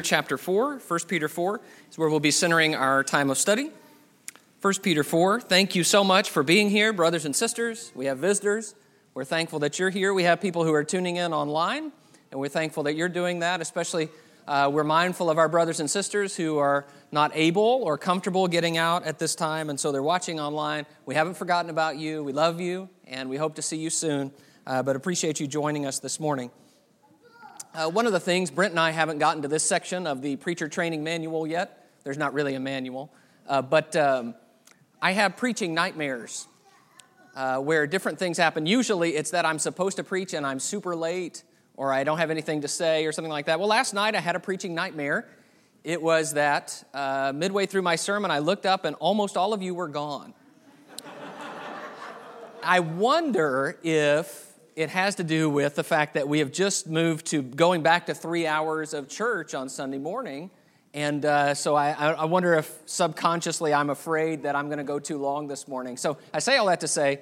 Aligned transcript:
chapter 0.00 0.38
4 0.38 0.78
1 0.78 1.00
peter 1.06 1.28
4 1.28 1.60
is 1.90 1.98
where 1.98 2.08
we'll 2.08 2.18
be 2.18 2.30
centering 2.30 2.74
our 2.74 3.04
time 3.04 3.28
of 3.28 3.36
study. 3.36 3.70
1 4.62 4.74
peter 4.82 5.04
4 5.04 5.38
thank 5.38 5.74
you 5.74 5.84
so 5.84 6.02
much 6.02 6.30
for 6.30 6.42
being 6.42 6.70
here 6.70 6.94
brothers 6.94 7.26
and 7.26 7.36
sisters. 7.36 7.92
We 7.94 8.06
have 8.06 8.16
visitors. 8.16 8.74
We're 9.12 9.26
thankful 9.26 9.58
that 9.58 9.78
you're 9.78 9.90
here. 9.90 10.14
We 10.14 10.22
have 10.22 10.40
people 10.40 10.64
who 10.64 10.72
are 10.72 10.82
tuning 10.82 11.16
in 11.16 11.34
online 11.34 11.92
and 12.30 12.40
we're 12.40 12.48
thankful 12.48 12.84
that 12.84 12.94
you're 12.94 13.10
doing 13.10 13.40
that 13.40 13.60
especially 13.60 14.08
uh, 14.48 14.70
we're 14.72 14.82
mindful 14.82 15.28
of 15.28 15.36
our 15.36 15.50
brothers 15.50 15.78
and 15.78 15.90
sisters 15.90 16.34
who 16.36 16.56
are 16.56 16.86
not 17.10 17.30
able 17.34 17.82
or 17.84 17.98
comfortable 17.98 18.48
getting 18.48 18.78
out 18.78 19.04
at 19.04 19.18
this 19.18 19.34
time 19.34 19.68
and 19.68 19.78
so 19.78 19.92
they're 19.92 20.02
watching 20.02 20.40
online. 20.40 20.86
We 21.04 21.16
haven't 21.16 21.34
forgotten 21.34 21.68
about 21.68 21.98
you. 21.98 22.24
We 22.24 22.32
love 22.32 22.62
you 22.62 22.88
and 23.06 23.28
we 23.28 23.36
hope 23.36 23.56
to 23.56 23.62
see 23.62 23.76
you 23.76 23.90
soon 23.90 24.32
uh, 24.66 24.82
but 24.82 24.96
appreciate 24.96 25.38
you 25.38 25.46
joining 25.46 25.84
us 25.84 25.98
this 25.98 26.18
morning 26.18 26.50
uh, 27.74 27.88
one 27.88 28.06
of 28.06 28.12
the 28.12 28.20
things, 28.20 28.50
Brent 28.50 28.72
and 28.72 28.80
I 28.80 28.90
haven't 28.90 29.18
gotten 29.18 29.42
to 29.42 29.48
this 29.48 29.64
section 29.64 30.06
of 30.06 30.20
the 30.20 30.36
preacher 30.36 30.68
training 30.68 31.02
manual 31.02 31.46
yet. 31.46 31.88
There's 32.04 32.18
not 32.18 32.34
really 32.34 32.54
a 32.54 32.60
manual. 32.60 33.10
Uh, 33.48 33.62
but 33.62 33.96
um, 33.96 34.34
I 35.00 35.12
have 35.12 35.36
preaching 35.36 35.72
nightmares 35.72 36.46
uh, 37.34 37.58
where 37.58 37.86
different 37.86 38.18
things 38.18 38.36
happen. 38.36 38.66
Usually 38.66 39.16
it's 39.16 39.30
that 39.30 39.46
I'm 39.46 39.58
supposed 39.58 39.96
to 39.96 40.04
preach 40.04 40.34
and 40.34 40.46
I'm 40.46 40.60
super 40.60 40.94
late 40.94 41.44
or 41.76 41.92
I 41.92 42.04
don't 42.04 42.18
have 42.18 42.30
anything 42.30 42.60
to 42.60 42.68
say 42.68 43.06
or 43.06 43.12
something 43.12 43.32
like 43.32 43.46
that. 43.46 43.58
Well, 43.58 43.68
last 43.68 43.94
night 43.94 44.14
I 44.14 44.20
had 44.20 44.36
a 44.36 44.40
preaching 44.40 44.74
nightmare. 44.74 45.26
It 45.82 46.00
was 46.00 46.34
that 46.34 46.84
uh, 46.92 47.32
midway 47.34 47.64
through 47.64 47.82
my 47.82 47.96
sermon, 47.96 48.30
I 48.30 48.40
looked 48.40 48.66
up 48.66 48.84
and 48.84 48.94
almost 48.96 49.36
all 49.36 49.54
of 49.54 49.62
you 49.62 49.74
were 49.74 49.88
gone. 49.88 50.34
I 52.62 52.80
wonder 52.80 53.78
if 53.82 54.51
it 54.76 54.90
has 54.90 55.16
to 55.16 55.24
do 55.24 55.50
with 55.50 55.74
the 55.74 55.84
fact 55.84 56.14
that 56.14 56.28
we 56.28 56.38
have 56.38 56.52
just 56.52 56.86
moved 56.86 57.26
to 57.26 57.42
going 57.42 57.82
back 57.82 58.06
to 58.06 58.14
three 58.14 58.46
hours 58.46 58.94
of 58.94 59.08
church 59.08 59.54
on 59.54 59.68
Sunday 59.68 59.98
morning. 59.98 60.50
And 60.94 61.24
uh, 61.24 61.54
so 61.54 61.74
I, 61.74 61.92
I 61.92 62.24
wonder 62.26 62.54
if 62.54 62.70
subconsciously 62.86 63.72
I'm 63.72 63.90
afraid 63.90 64.42
that 64.42 64.54
I'm 64.56 64.66
going 64.66 64.78
to 64.78 64.84
go 64.84 64.98
too 64.98 65.18
long 65.18 65.46
this 65.46 65.66
morning. 65.66 65.96
So 65.96 66.18
I 66.32 66.38
say 66.38 66.56
all 66.56 66.66
that 66.66 66.80
to 66.80 66.88
say, 66.88 67.20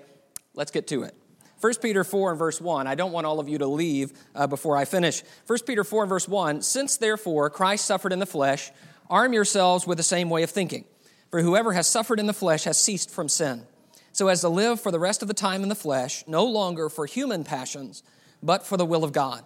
let's 0.54 0.70
get 0.70 0.88
to 0.88 1.02
it. 1.04 1.14
1 1.60 1.74
Peter 1.82 2.04
4 2.04 2.30
and 2.30 2.38
verse 2.38 2.60
1. 2.60 2.86
I 2.86 2.94
don't 2.94 3.12
want 3.12 3.26
all 3.26 3.38
of 3.38 3.48
you 3.48 3.58
to 3.58 3.66
leave 3.66 4.12
uh, 4.34 4.46
before 4.46 4.76
I 4.76 4.84
finish. 4.84 5.22
1 5.46 5.58
Peter 5.66 5.84
4 5.84 6.04
and 6.04 6.08
verse 6.08 6.26
1. 6.26 6.62
Since 6.62 6.96
therefore 6.96 7.50
Christ 7.50 7.84
suffered 7.84 8.12
in 8.12 8.18
the 8.18 8.26
flesh, 8.26 8.72
arm 9.08 9.32
yourselves 9.32 9.86
with 9.86 9.98
the 9.98 10.04
same 10.04 10.30
way 10.30 10.42
of 10.42 10.50
thinking. 10.50 10.84
For 11.30 11.42
whoever 11.42 11.72
has 11.72 11.86
suffered 11.86 12.18
in 12.18 12.26
the 12.26 12.32
flesh 12.32 12.64
has 12.64 12.78
ceased 12.78 13.10
from 13.10 13.28
sin 13.28 13.66
so 14.12 14.28
as 14.28 14.40
to 14.40 14.48
live 14.48 14.80
for 14.80 14.90
the 14.90 14.98
rest 14.98 15.22
of 15.22 15.28
the 15.28 15.34
time 15.34 15.62
in 15.62 15.68
the 15.68 15.74
flesh, 15.74 16.24
no 16.26 16.44
longer 16.44 16.88
for 16.88 17.06
human 17.06 17.44
passions, 17.44 18.02
but 18.42 18.66
for 18.66 18.76
the 18.76 18.86
will 18.86 19.04
of 19.04 19.12
God. 19.12 19.44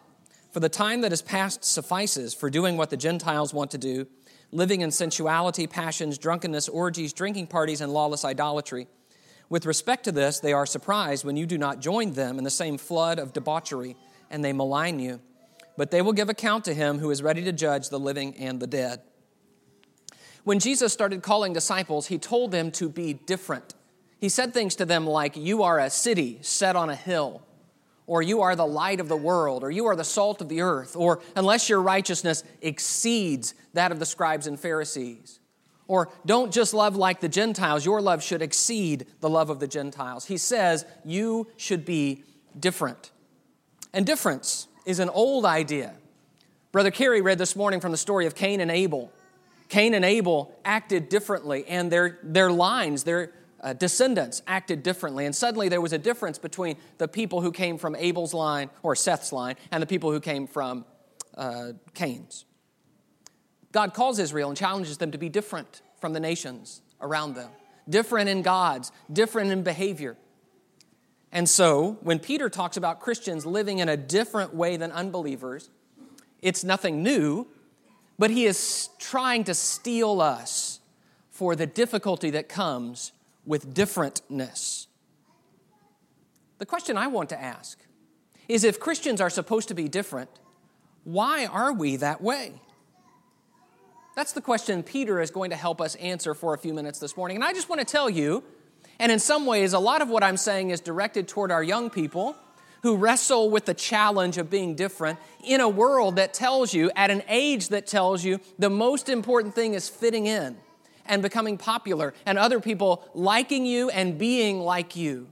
For 0.52 0.60
the 0.60 0.68
time 0.68 1.00
that 1.00 1.12
is 1.12 1.20
past 1.20 1.64
suffices 1.64 2.32
for 2.32 2.48
doing 2.48 2.76
what 2.76 2.90
the 2.90 2.96
Gentiles 2.96 3.52
want 3.52 3.70
to 3.72 3.78
do, 3.78 4.06
living 4.52 4.82
in 4.82 4.90
sensuality, 4.90 5.66
passions, 5.66 6.16
drunkenness, 6.16 6.68
orgies, 6.68 7.12
drinking 7.12 7.48
parties, 7.48 7.80
and 7.80 7.92
lawless 7.92 8.24
idolatry. 8.24 8.86
With 9.48 9.66
respect 9.66 10.04
to 10.04 10.12
this, 10.12 10.40
they 10.40 10.52
are 10.52 10.66
surprised 10.66 11.24
when 11.24 11.36
you 11.36 11.44
do 11.44 11.58
not 11.58 11.80
join 11.80 12.12
them 12.12 12.38
in 12.38 12.44
the 12.44 12.50
same 12.50 12.78
flood 12.78 13.18
of 13.18 13.32
debauchery, 13.32 13.96
and 14.30 14.44
they 14.44 14.52
malign 14.52 14.98
you. 15.00 15.20
But 15.76 15.90
they 15.90 16.02
will 16.02 16.12
give 16.12 16.28
account 16.28 16.64
to 16.66 16.74
him 16.74 16.98
who 16.98 17.10
is 17.10 17.22
ready 17.22 17.42
to 17.44 17.52
judge 17.52 17.88
the 17.88 17.98
living 17.98 18.36
and 18.36 18.60
the 18.60 18.66
dead. 18.66 19.02
When 20.44 20.60
Jesus 20.60 20.92
started 20.92 21.22
calling 21.22 21.52
disciples, 21.52 22.06
he 22.06 22.18
told 22.18 22.52
them 22.52 22.70
to 22.72 22.88
be 22.88 23.14
different. 23.14 23.74
He 24.20 24.28
said 24.28 24.54
things 24.54 24.76
to 24.76 24.84
them 24.84 25.06
like, 25.06 25.36
You 25.36 25.62
are 25.62 25.78
a 25.78 25.90
city 25.90 26.38
set 26.42 26.76
on 26.76 26.90
a 26.90 26.94
hill, 26.94 27.42
or 28.06 28.22
you 28.22 28.42
are 28.42 28.56
the 28.56 28.66
light 28.66 29.00
of 29.00 29.08
the 29.08 29.16
world, 29.16 29.62
or 29.62 29.70
you 29.70 29.86
are 29.86 29.96
the 29.96 30.04
salt 30.04 30.40
of 30.40 30.48
the 30.48 30.60
earth, 30.60 30.96
or 30.96 31.20
unless 31.36 31.68
your 31.68 31.82
righteousness 31.82 32.44
exceeds 32.62 33.54
that 33.72 33.92
of 33.92 33.98
the 33.98 34.06
scribes 34.06 34.46
and 34.46 34.58
Pharisees. 34.58 35.40
Or 35.86 36.10
don't 36.24 36.52
just 36.52 36.72
love 36.72 36.96
like 36.96 37.20
the 37.20 37.28
Gentiles, 37.28 37.84
your 37.84 38.00
love 38.00 38.22
should 38.22 38.40
exceed 38.40 39.06
the 39.20 39.28
love 39.28 39.50
of 39.50 39.60
the 39.60 39.68
Gentiles. 39.68 40.24
He 40.24 40.38
says 40.38 40.86
you 41.04 41.48
should 41.56 41.84
be 41.84 42.24
different. 42.58 43.10
And 43.92 44.06
difference 44.06 44.66
is 44.86 44.98
an 44.98 45.10
old 45.10 45.44
idea. 45.44 45.94
Brother 46.72 46.90
Carey 46.90 47.20
read 47.20 47.38
this 47.38 47.54
morning 47.54 47.80
from 47.80 47.92
the 47.92 47.98
story 47.98 48.26
of 48.26 48.34
Cain 48.34 48.60
and 48.60 48.70
Abel. 48.70 49.12
Cain 49.68 49.94
and 49.94 50.04
Abel 50.04 50.54
acted 50.64 51.08
differently, 51.08 51.64
and 51.66 51.90
their, 51.90 52.18
their 52.22 52.50
lines, 52.50 53.04
their, 53.04 53.32
uh, 53.64 53.72
descendants 53.72 54.42
acted 54.46 54.82
differently. 54.82 55.24
And 55.24 55.34
suddenly 55.34 55.68
there 55.68 55.80
was 55.80 55.94
a 55.94 55.98
difference 55.98 56.38
between 56.38 56.76
the 56.98 57.08
people 57.08 57.40
who 57.40 57.50
came 57.50 57.78
from 57.78 57.96
Abel's 57.96 58.34
line 58.34 58.68
or 58.82 58.94
Seth's 58.94 59.32
line 59.32 59.56
and 59.72 59.82
the 59.82 59.86
people 59.86 60.12
who 60.12 60.20
came 60.20 60.46
from 60.46 60.84
uh, 61.36 61.72
Cain's. 61.94 62.44
God 63.72 63.94
calls 63.94 64.18
Israel 64.18 64.50
and 64.50 64.56
challenges 64.56 64.98
them 64.98 65.10
to 65.10 65.18
be 65.18 65.30
different 65.30 65.80
from 65.98 66.12
the 66.12 66.20
nations 66.20 66.82
around 67.00 67.34
them, 67.34 67.50
different 67.88 68.28
in 68.28 68.42
God's, 68.42 68.92
different 69.10 69.50
in 69.50 69.62
behavior. 69.62 70.16
And 71.32 71.48
so, 71.48 71.98
when 72.02 72.20
Peter 72.20 72.48
talks 72.48 72.76
about 72.76 73.00
Christians 73.00 73.44
living 73.44 73.80
in 73.80 73.88
a 73.88 73.96
different 73.96 74.54
way 74.54 74.76
than 74.76 74.92
unbelievers, 74.92 75.70
it's 76.40 76.62
nothing 76.62 77.02
new, 77.02 77.48
but 78.16 78.30
he 78.30 78.44
is 78.44 78.90
trying 79.00 79.42
to 79.44 79.54
steel 79.54 80.20
us 80.20 80.78
for 81.30 81.56
the 81.56 81.66
difficulty 81.66 82.30
that 82.30 82.48
comes 82.48 83.10
with 83.46 83.74
differentness. 83.74 84.86
The 86.58 86.66
question 86.66 86.96
I 86.96 87.08
want 87.08 87.28
to 87.30 87.40
ask 87.40 87.78
is 88.48 88.64
if 88.64 88.78
Christians 88.80 89.20
are 89.20 89.30
supposed 89.30 89.68
to 89.68 89.74
be 89.74 89.88
different, 89.88 90.30
why 91.04 91.46
are 91.46 91.72
we 91.72 91.96
that 91.96 92.20
way? 92.20 92.60
That's 94.16 94.32
the 94.32 94.40
question 94.40 94.82
Peter 94.82 95.20
is 95.20 95.30
going 95.30 95.50
to 95.50 95.56
help 95.56 95.80
us 95.80 95.96
answer 95.96 96.34
for 96.34 96.54
a 96.54 96.58
few 96.58 96.72
minutes 96.72 96.98
this 96.98 97.16
morning. 97.16 97.36
And 97.36 97.44
I 97.44 97.52
just 97.52 97.68
want 97.68 97.80
to 97.80 97.84
tell 97.84 98.08
you, 98.08 98.44
and 98.98 99.10
in 99.10 99.18
some 99.18 99.44
ways, 99.44 99.72
a 99.72 99.78
lot 99.78 100.02
of 100.02 100.08
what 100.08 100.22
I'm 100.22 100.36
saying 100.36 100.70
is 100.70 100.80
directed 100.80 101.26
toward 101.26 101.50
our 101.50 101.62
young 101.62 101.90
people 101.90 102.36
who 102.82 102.96
wrestle 102.96 103.50
with 103.50 103.64
the 103.64 103.74
challenge 103.74 104.38
of 104.38 104.50
being 104.50 104.76
different 104.76 105.18
in 105.42 105.60
a 105.60 105.68
world 105.68 106.16
that 106.16 106.32
tells 106.32 106.72
you, 106.72 106.90
at 106.94 107.10
an 107.10 107.22
age 107.28 107.68
that 107.68 107.86
tells 107.86 108.22
you, 108.24 108.38
the 108.58 108.70
most 108.70 109.08
important 109.08 109.54
thing 109.54 109.74
is 109.74 109.88
fitting 109.88 110.26
in 110.26 110.56
and 111.06 111.22
becoming 111.22 111.58
popular, 111.58 112.14
and 112.26 112.38
other 112.38 112.60
people 112.60 113.08
liking 113.14 113.66
you 113.66 113.90
and 113.90 114.18
being 114.18 114.60
like 114.60 114.96
you. 114.96 115.28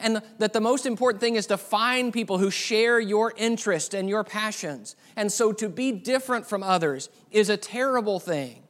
And 0.00 0.20
that 0.38 0.52
the 0.52 0.60
most 0.60 0.84
important 0.84 1.20
thing 1.20 1.36
is 1.36 1.46
to 1.46 1.56
find 1.56 2.12
people 2.12 2.38
who 2.38 2.50
share 2.50 2.98
your 2.98 3.32
interest 3.36 3.94
and 3.94 4.08
your 4.08 4.24
passions. 4.24 4.96
And 5.14 5.30
so 5.30 5.52
to 5.52 5.68
be 5.68 5.92
different 5.92 6.46
from 6.46 6.62
others 6.62 7.08
is 7.30 7.48
a 7.48 7.56
terrible 7.56 8.18
thing. 8.18 8.64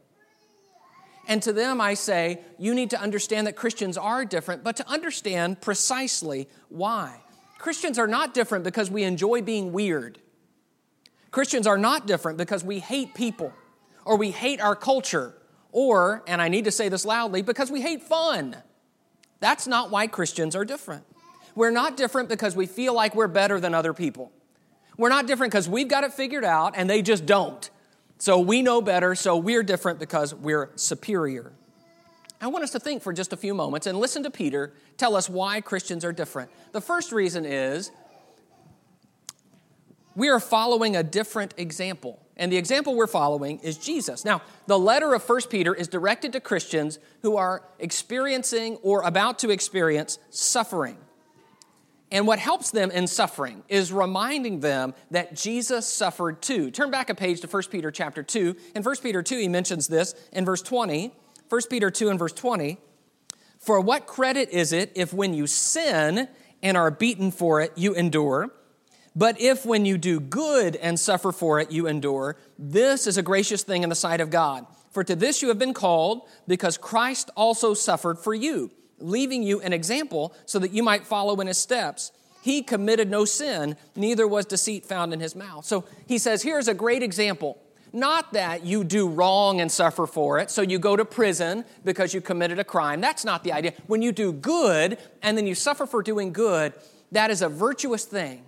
And 1.26 1.42
to 1.42 1.52
them, 1.52 1.80
I 1.80 1.94
say, 1.94 2.40
you 2.58 2.74
need 2.74 2.90
to 2.90 3.00
understand 3.00 3.46
that 3.46 3.56
Christians 3.56 3.96
are 3.96 4.24
different, 4.24 4.62
but 4.62 4.76
to 4.76 4.88
understand 4.88 5.60
precisely 5.60 6.48
why. 6.68 7.20
Christians 7.58 7.98
are 7.98 8.08
not 8.08 8.34
different 8.34 8.64
because 8.64 8.90
we 8.90 9.04
enjoy 9.04 9.40
being 9.40 9.72
weird. 9.72 10.18
Christians 11.30 11.66
are 11.66 11.78
not 11.78 12.06
different 12.06 12.36
because 12.36 12.62
we 12.64 12.80
hate 12.80 13.14
people 13.14 13.52
or 14.04 14.16
we 14.16 14.32
hate 14.32 14.60
our 14.60 14.76
culture 14.76 15.34
or, 15.72 16.22
and 16.26 16.40
I 16.40 16.48
need 16.48 16.66
to 16.66 16.70
say 16.70 16.88
this 16.88 17.04
loudly, 17.04 17.42
because 17.42 17.70
we 17.70 17.80
hate 17.80 18.02
fun. 18.02 18.56
That's 19.40 19.66
not 19.66 19.90
why 19.90 20.06
Christians 20.06 20.54
are 20.54 20.64
different. 20.64 21.04
We're 21.54 21.70
not 21.70 21.96
different 21.96 22.28
because 22.28 22.54
we 22.54 22.66
feel 22.66 22.94
like 22.94 23.14
we're 23.14 23.26
better 23.28 23.58
than 23.58 23.74
other 23.74 23.92
people. 23.92 24.30
We're 24.96 25.08
not 25.08 25.26
different 25.26 25.52
because 25.52 25.68
we've 25.68 25.88
got 25.88 26.04
it 26.04 26.12
figured 26.12 26.44
out 26.44 26.74
and 26.76 26.88
they 26.88 27.02
just 27.02 27.26
don't. 27.26 27.68
So 28.18 28.38
we 28.38 28.62
know 28.62 28.80
better, 28.80 29.14
so 29.14 29.36
we're 29.36 29.64
different 29.64 29.98
because 29.98 30.32
we're 30.32 30.70
superior. 30.76 31.52
I 32.40 32.46
want 32.48 32.64
us 32.64 32.70
to 32.72 32.80
think 32.80 33.02
for 33.02 33.12
just 33.12 33.32
a 33.32 33.36
few 33.36 33.54
moments 33.54 33.86
and 33.86 33.98
listen 33.98 34.22
to 34.24 34.30
Peter 34.30 34.72
tell 34.96 35.16
us 35.16 35.28
why 35.28 35.60
Christians 35.60 36.04
are 36.04 36.12
different. 36.12 36.50
The 36.72 36.80
first 36.80 37.12
reason 37.12 37.44
is 37.44 37.90
we 40.14 40.28
are 40.28 40.40
following 40.40 40.96
a 40.96 41.02
different 41.02 41.54
example. 41.56 42.18
And 42.36 42.50
the 42.50 42.56
example 42.56 42.94
we're 42.94 43.06
following 43.06 43.58
is 43.60 43.76
Jesus. 43.76 44.24
Now, 44.24 44.42
the 44.66 44.78
letter 44.78 45.14
of 45.14 45.28
1 45.28 45.40
Peter 45.50 45.74
is 45.74 45.88
directed 45.88 46.32
to 46.32 46.40
Christians 46.40 46.98
who 47.22 47.36
are 47.36 47.62
experiencing 47.78 48.76
or 48.76 49.02
about 49.02 49.38
to 49.40 49.50
experience 49.50 50.18
suffering. 50.30 50.96
And 52.10 52.26
what 52.26 52.38
helps 52.38 52.70
them 52.70 52.90
in 52.90 53.06
suffering 53.06 53.62
is 53.68 53.90
reminding 53.90 54.60
them 54.60 54.94
that 55.10 55.34
Jesus 55.34 55.86
suffered 55.86 56.42
too. 56.42 56.70
Turn 56.70 56.90
back 56.90 57.08
a 57.08 57.14
page 57.14 57.40
to 57.40 57.46
1 57.46 57.62
Peter 57.70 57.90
chapter 57.90 58.22
2. 58.22 58.54
In 58.74 58.82
1 58.82 58.96
Peter 59.02 59.22
2, 59.22 59.38
he 59.38 59.48
mentions 59.48 59.88
this 59.88 60.14
in 60.30 60.44
verse 60.44 60.60
20. 60.62 61.14
1 61.48 61.60
Peter 61.70 61.90
2 61.90 62.10
and 62.10 62.18
verse 62.18 62.32
20. 62.32 62.78
For 63.58 63.80
what 63.80 64.06
credit 64.06 64.50
is 64.50 64.72
it 64.72 64.92
if 64.94 65.14
when 65.14 65.32
you 65.32 65.46
sin 65.46 66.28
and 66.62 66.76
are 66.76 66.90
beaten 66.90 67.30
for 67.30 67.60
it, 67.60 67.72
you 67.76 67.94
endure? 67.94 68.50
But 69.14 69.40
if 69.40 69.66
when 69.66 69.84
you 69.84 69.98
do 69.98 70.20
good 70.20 70.76
and 70.76 70.98
suffer 70.98 71.32
for 71.32 71.60
it, 71.60 71.70
you 71.70 71.86
endure, 71.86 72.36
this 72.58 73.06
is 73.06 73.18
a 73.18 73.22
gracious 73.22 73.62
thing 73.62 73.82
in 73.82 73.88
the 73.90 73.94
sight 73.94 74.20
of 74.20 74.30
God. 74.30 74.66
For 74.90 75.04
to 75.04 75.14
this 75.14 75.42
you 75.42 75.48
have 75.48 75.58
been 75.58 75.74
called, 75.74 76.22
because 76.46 76.78
Christ 76.78 77.30
also 77.36 77.74
suffered 77.74 78.18
for 78.18 78.34
you, 78.34 78.70
leaving 78.98 79.42
you 79.42 79.60
an 79.60 79.72
example 79.72 80.34
so 80.46 80.58
that 80.58 80.72
you 80.72 80.82
might 80.82 81.06
follow 81.06 81.40
in 81.40 81.46
his 81.46 81.58
steps. 81.58 82.12
He 82.42 82.62
committed 82.62 83.10
no 83.10 83.24
sin, 83.24 83.76
neither 83.94 84.26
was 84.26 84.46
deceit 84.46 84.86
found 84.86 85.12
in 85.12 85.20
his 85.20 85.36
mouth. 85.36 85.64
So 85.64 85.84
he 86.06 86.18
says, 86.18 86.42
here's 86.42 86.68
a 86.68 86.74
great 86.74 87.02
example 87.02 87.58
Not 87.92 88.32
that 88.32 88.64
you 88.64 88.84
do 88.84 89.08
wrong 89.08 89.60
and 89.60 89.70
suffer 89.70 90.06
for 90.06 90.38
it, 90.38 90.50
so 90.50 90.62
you 90.62 90.78
go 90.78 90.96
to 90.96 91.04
prison 91.04 91.64
because 91.84 92.14
you 92.14 92.22
committed 92.22 92.58
a 92.58 92.64
crime. 92.64 93.02
That's 93.02 93.24
not 93.24 93.44
the 93.44 93.52
idea. 93.52 93.74
When 93.86 94.00
you 94.00 94.12
do 94.12 94.32
good 94.32 94.96
and 95.20 95.36
then 95.36 95.46
you 95.46 95.54
suffer 95.54 95.86
for 95.86 96.02
doing 96.02 96.32
good, 96.32 96.72
that 97.12 97.30
is 97.30 97.42
a 97.42 97.50
virtuous 97.50 98.06
thing. 98.06 98.44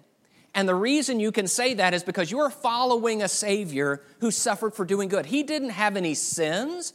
And 0.54 0.68
the 0.68 0.74
reason 0.74 1.18
you 1.18 1.32
can 1.32 1.48
say 1.48 1.74
that 1.74 1.94
is 1.94 2.04
because 2.04 2.30
you're 2.30 2.50
following 2.50 3.22
a 3.22 3.28
Savior 3.28 4.00
who 4.20 4.30
suffered 4.30 4.74
for 4.74 4.84
doing 4.84 5.08
good. 5.08 5.26
He 5.26 5.42
didn't 5.42 5.70
have 5.70 5.96
any 5.96 6.14
sins 6.14 6.92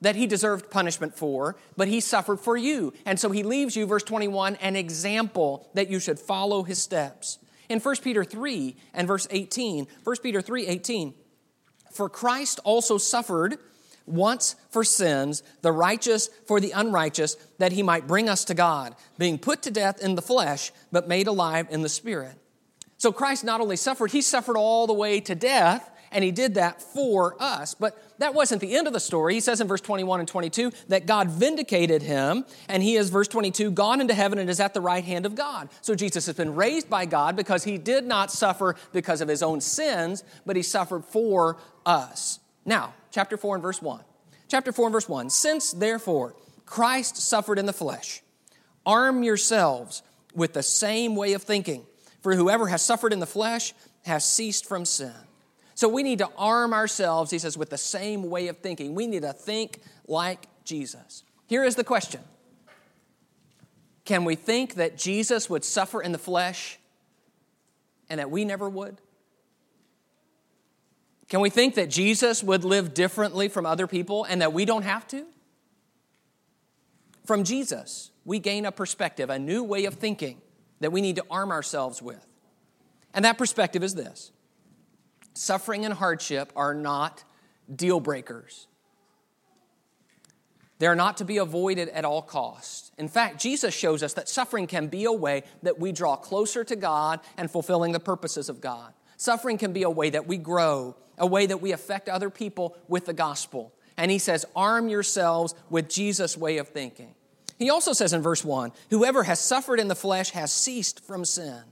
that 0.00 0.16
he 0.16 0.26
deserved 0.26 0.70
punishment 0.70 1.14
for, 1.14 1.56
but 1.76 1.88
he 1.88 2.00
suffered 2.00 2.40
for 2.40 2.56
you. 2.56 2.92
And 3.04 3.18
so 3.18 3.30
he 3.30 3.42
leaves 3.42 3.76
you, 3.76 3.86
verse 3.86 4.02
21, 4.02 4.56
an 4.56 4.76
example 4.76 5.68
that 5.74 5.88
you 5.88 6.00
should 6.00 6.18
follow 6.18 6.62
his 6.64 6.80
steps. 6.80 7.38
In 7.68 7.80
1 7.80 7.96
Peter 7.96 8.24
3 8.24 8.76
and 8.94 9.06
verse 9.06 9.28
18, 9.30 9.86
1 10.02 10.16
Peter 10.22 10.40
3 10.40 10.66
18, 10.66 11.14
for 11.92 12.08
Christ 12.08 12.60
also 12.64 12.98
suffered 12.98 13.58
once 14.06 14.56
for 14.70 14.84
sins, 14.84 15.42
the 15.62 15.72
righteous 15.72 16.28
for 16.46 16.60
the 16.60 16.72
unrighteous, 16.72 17.36
that 17.58 17.72
he 17.72 17.82
might 17.82 18.06
bring 18.06 18.28
us 18.28 18.44
to 18.46 18.54
God, 18.54 18.96
being 19.18 19.38
put 19.38 19.62
to 19.62 19.70
death 19.70 20.02
in 20.02 20.14
the 20.14 20.22
flesh, 20.22 20.72
but 20.90 21.08
made 21.08 21.26
alive 21.26 21.66
in 21.70 21.82
the 21.82 21.88
spirit. 21.88 22.38
So 22.98 23.12
Christ 23.12 23.44
not 23.44 23.60
only 23.60 23.76
suffered, 23.76 24.10
he 24.10 24.20
suffered 24.20 24.56
all 24.56 24.86
the 24.86 24.92
way 24.92 25.20
to 25.20 25.34
death, 25.34 25.88
and 26.10 26.24
he 26.24 26.32
did 26.32 26.54
that 26.54 26.82
for 26.82 27.36
us. 27.40 27.74
But 27.74 27.96
that 28.18 28.34
wasn't 28.34 28.60
the 28.60 28.76
end 28.76 28.86
of 28.86 28.92
the 28.92 29.00
story. 29.00 29.34
He 29.34 29.40
says 29.40 29.60
in 29.60 29.68
verse 29.68 29.80
21 29.80 30.20
and 30.20 30.28
22 30.28 30.72
that 30.88 31.06
God 31.06 31.30
vindicated 31.30 32.02
him, 32.02 32.44
and 32.68 32.82
he 32.82 32.96
is, 32.96 33.10
verse 33.10 33.28
22, 33.28 33.70
gone 33.70 34.00
into 34.00 34.14
heaven 34.14 34.38
and 34.38 34.50
is 34.50 34.58
at 34.58 34.74
the 34.74 34.80
right 34.80 35.04
hand 35.04 35.26
of 35.26 35.34
God. 35.34 35.68
So 35.80 35.94
Jesus 35.94 36.26
has 36.26 36.34
been 36.34 36.54
raised 36.54 36.90
by 36.90 37.06
God 37.06 37.36
because 37.36 37.64
he 37.64 37.78
did 37.78 38.04
not 38.04 38.32
suffer 38.32 38.74
because 38.92 39.20
of 39.20 39.28
his 39.28 39.42
own 39.42 39.60
sins, 39.60 40.24
but 40.44 40.56
he 40.56 40.62
suffered 40.62 41.04
for 41.04 41.58
us. 41.86 42.40
Now, 42.64 42.94
chapter 43.10 43.36
4 43.36 43.56
and 43.56 43.62
verse 43.62 43.80
1. 43.80 44.02
Chapter 44.48 44.72
4 44.72 44.86
and 44.86 44.92
verse 44.92 45.08
1. 45.08 45.30
Since, 45.30 45.72
therefore, 45.72 46.34
Christ 46.66 47.16
suffered 47.16 47.58
in 47.58 47.66
the 47.66 47.72
flesh, 47.72 48.22
arm 48.84 49.22
yourselves 49.22 50.02
with 50.34 50.54
the 50.54 50.62
same 50.62 51.14
way 51.14 51.34
of 51.34 51.42
thinking. 51.42 51.86
For 52.20 52.34
whoever 52.34 52.66
has 52.68 52.82
suffered 52.82 53.12
in 53.12 53.20
the 53.20 53.26
flesh 53.26 53.74
has 54.04 54.26
ceased 54.26 54.66
from 54.66 54.84
sin. 54.84 55.14
So 55.74 55.88
we 55.88 56.02
need 56.02 56.18
to 56.18 56.28
arm 56.36 56.72
ourselves, 56.72 57.30
he 57.30 57.38
says, 57.38 57.56
with 57.56 57.70
the 57.70 57.78
same 57.78 58.28
way 58.28 58.48
of 58.48 58.58
thinking. 58.58 58.94
We 58.94 59.06
need 59.06 59.22
to 59.22 59.32
think 59.32 59.80
like 60.08 60.48
Jesus. 60.64 61.22
Here 61.46 61.62
is 61.62 61.76
the 61.76 61.84
question 61.84 62.20
Can 64.04 64.24
we 64.24 64.34
think 64.34 64.74
that 64.74 64.98
Jesus 64.98 65.48
would 65.48 65.64
suffer 65.64 66.02
in 66.02 66.12
the 66.12 66.18
flesh 66.18 66.78
and 68.10 68.18
that 68.18 68.30
we 68.30 68.44
never 68.44 68.68
would? 68.68 69.00
Can 71.28 71.40
we 71.40 71.50
think 71.50 71.74
that 71.74 71.90
Jesus 71.90 72.42
would 72.42 72.64
live 72.64 72.94
differently 72.94 73.48
from 73.48 73.66
other 73.66 73.86
people 73.86 74.24
and 74.24 74.40
that 74.40 74.52
we 74.52 74.64
don't 74.64 74.82
have 74.82 75.06
to? 75.08 75.26
From 77.26 77.44
Jesus, 77.44 78.10
we 78.24 78.38
gain 78.38 78.64
a 78.64 78.72
perspective, 78.72 79.28
a 79.28 79.38
new 79.38 79.62
way 79.62 79.84
of 79.84 79.94
thinking 79.94 80.40
that 80.80 80.92
we 80.92 81.00
need 81.00 81.16
to 81.16 81.24
arm 81.30 81.50
ourselves 81.50 82.00
with. 82.02 82.24
And 83.14 83.24
that 83.24 83.38
perspective 83.38 83.82
is 83.82 83.94
this 83.94 84.32
suffering 85.34 85.84
and 85.84 85.94
hardship 85.94 86.52
are 86.56 86.74
not 86.74 87.24
deal 87.74 88.00
breakers. 88.00 88.66
They're 90.78 90.94
not 90.94 91.16
to 91.16 91.24
be 91.24 91.38
avoided 91.38 91.88
at 91.88 92.04
all 92.04 92.22
costs. 92.22 92.92
In 92.98 93.08
fact, 93.08 93.40
Jesus 93.40 93.74
shows 93.74 94.02
us 94.02 94.14
that 94.14 94.28
suffering 94.28 94.68
can 94.68 94.86
be 94.86 95.04
a 95.04 95.12
way 95.12 95.42
that 95.62 95.78
we 95.78 95.90
draw 95.90 96.14
closer 96.14 96.62
to 96.64 96.76
God 96.76 97.20
and 97.36 97.50
fulfilling 97.50 97.92
the 97.92 98.00
purposes 98.00 98.48
of 98.48 98.60
God. 98.60 98.92
Suffering 99.16 99.58
can 99.58 99.72
be 99.72 99.82
a 99.82 99.90
way 99.90 100.10
that 100.10 100.28
we 100.28 100.36
grow, 100.36 100.94
a 101.18 101.26
way 101.26 101.46
that 101.46 101.60
we 101.60 101.72
affect 101.72 102.08
other 102.08 102.30
people 102.30 102.76
with 102.86 103.06
the 103.06 103.12
gospel. 103.12 103.74
And 103.96 104.12
he 104.12 104.18
says, 104.18 104.46
arm 104.54 104.88
yourselves 104.88 105.56
with 105.68 105.88
Jesus' 105.88 106.36
way 106.36 106.58
of 106.58 106.68
thinking. 106.68 107.14
He 107.58 107.70
also 107.70 107.92
says 107.92 108.12
in 108.12 108.22
verse 108.22 108.44
1 108.44 108.72
whoever 108.90 109.24
has 109.24 109.40
suffered 109.40 109.80
in 109.80 109.88
the 109.88 109.94
flesh 109.94 110.30
has 110.30 110.52
ceased 110.52 111.04
from 111.04 111.24
sin. 111.24 111.62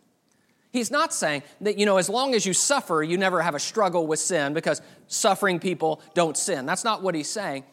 He's 0.73 0.91
not 0.91 1.15
saying 1.15 1.43
that, 1.63 1.79
you 1.79 1.87
know, 1.87 1.97
as 1.97 2.09
long 2.09 2.35
as 2.35 2.45
you 2.45 2.53
suffer, 2.53 3.03
you 3.03 3.17
never 3.17 3.41
have 3.41 3.55
a 3.55 3.59
struggle 3.59 4.07
with 4.07 4.19
sin 4.19 4.53
because 4.53 4.83
suffering 5.07 5.59
people 5.59 6.03
don't 6.13 6.37
sin. 6.37 6.67
That's 6.67 6.85
not 6.85 7.03
what 7.03 7.15
he's 7.15 7.31
saying. 7.31 7.65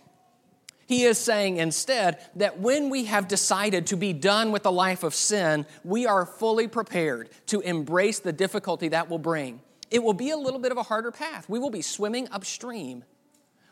He 0.86 1.04
is 1.04 1.18
saying 1.18 1.57
instead 1.57 2.19
that 2.36 2.60
when 2.60 2.89
we 2.89 3.06
have 3.06 3.27
decided 3.27 3.88
to 3.88 3.98
be 3.98 4.13
done 4.13 4.51
with 4.51 4.63
the 4.63 4.71
life 4.71 5.04
of 5.04 5.15
sin, 5.15 5.65
we 5.83 6.06
are 6.06 6.25
fully 6.25 6.68
prepared 6.68 7.30
to 7.48 7.62
embrace 7.62 8.19
the 8.19 8.33
difficulty 8.33 8.89
that 8.89 9.10
will 9.10 9.19
bring. 9.19 9.62
It 9.89 10.04
will 10.04 10.13
be 10.13 10.30
a 10.30 10.38
little 10.38 10.60
bit 10.60 10.71
of 10.71 10.77
a 10.77 10.83
harder 10.83 11.12
path. 11.12 11.50
We 11.50 11.60
will 11.60 11.69
be 11.69 11.81
swimming 11.81 12.27
upstream 12.31 13.04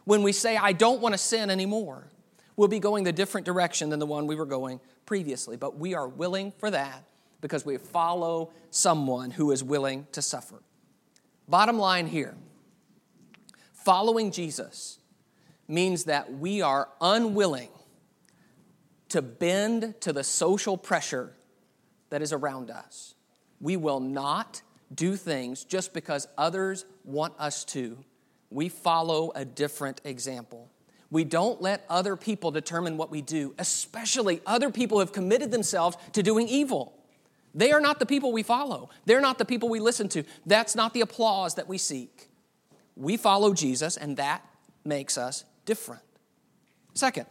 when 0.06 0.24
we 0.24 0.32
say, 0.32 0.58
I 0.58 0.74
don't 0.74 1.02
want 1.02 1.14
to 1.14 1.18
sin 1.18 1.50
anymore. 1.50 2.08
We'll 2.62 2.68
be 2.68 2.78
going 2.78 3.06
the 3.06 3.12
different 3.12 3.46
direction 3.46 3.90
than 3.90 3.98
the 3.98 4.06
one 4.06 4.28
we 4.28 4.36
were 4.36 4.46
going 4.46 4.82
previously, 5.08 5.58
but 5.58 5.80
we 5.80 5.96
are 5.96 6.08
willing 6.08 6.52
for 6.60 6.70
that 6.70 7.06
because 7.42 7.66
we 7.66 7.78
follow 7.78 8.52
someone 8.70 9.32
who 9.32 9.50
is 9.50 9.64
willing 9.64 10.06
to 10.12 10.22
suffer. 10.22 10.62
Bottom 11.48 11.80
line 11.80 12.06
here 12.06 12.36
following 13.74 14.30
Jesus 14.30 15.00
means 15.68 16.04
that 16.04 16.34
we 16.34 16.62
are 16.62 16.88
unwilling 17.02 17.72
to 19.10 19.24
bend 19.24 20.00
to 20.02 20.14
the 20.14 20.24
social 20.24 20.78
pressure 20.78 21.36
that 22.12 22.22
is 22.22 22.32
around 22.32 22.70
us. 22.70 23.16
We 23.60 23.76
will 23.76 24.00
not 24.00 24.62
do 24.94 25.16
things 25.16 25.64
just 25.64 25.96
because 25.96 26.28
others 26.38 26.86
want 27.06 27.34
us 27.40 27.66
to. 27.66 27.98
We 28.52 28.70
follow 28.70 29.32
a 29.34 29.46
different 29.46 30.00
example. 30.04 30.71
We 31.12 31.26
don't 31.26 31.62
let 31.62 31.86
other 31.90 32.16
people 32.16 32.52
determine 32.52 32.96
what 32.96 33.12
we 33.12 33.22
do, 33.22 33.54
especially 33.60 34.42
other 34.46 34.72
people 34.72 34.98
who 34.98 35.02
have 35.02 35.12
committed 35.12 35.52
themselves 35.52 35.98
to 36.14 36.24
doing 36.24 36.48
evil. 36.48 36.94
They 37.54 37.74
are 37.74 37.82
not 37.82 38.00
the 38.00 38.06
people 38.06 38.32
we 38.32 38.44
follow. 38.44 38.90
They're 39.06 39.20
not 39.20 39.38
the 39.38 39.46
people 39.46 39.68
we 39.68 39.82
listen 39.82 40.08
to. 40.10 40.24
That's 40.46 40.74
not 40.74 40.94
the 40.94 41.02
applause 41.02 41.56
that 41.56 41.68
we 41.68 41.78
seek. 41.78 42.30
We 42.96 43.18
follow 43.18 43.54
Jesus, 43.54 43.98
and 43.98 44.16
that 44.18 44.46
makes 44.86 45.18
us 45.18 45.44
different. 45.66 46.04
Second, 46.94 47.26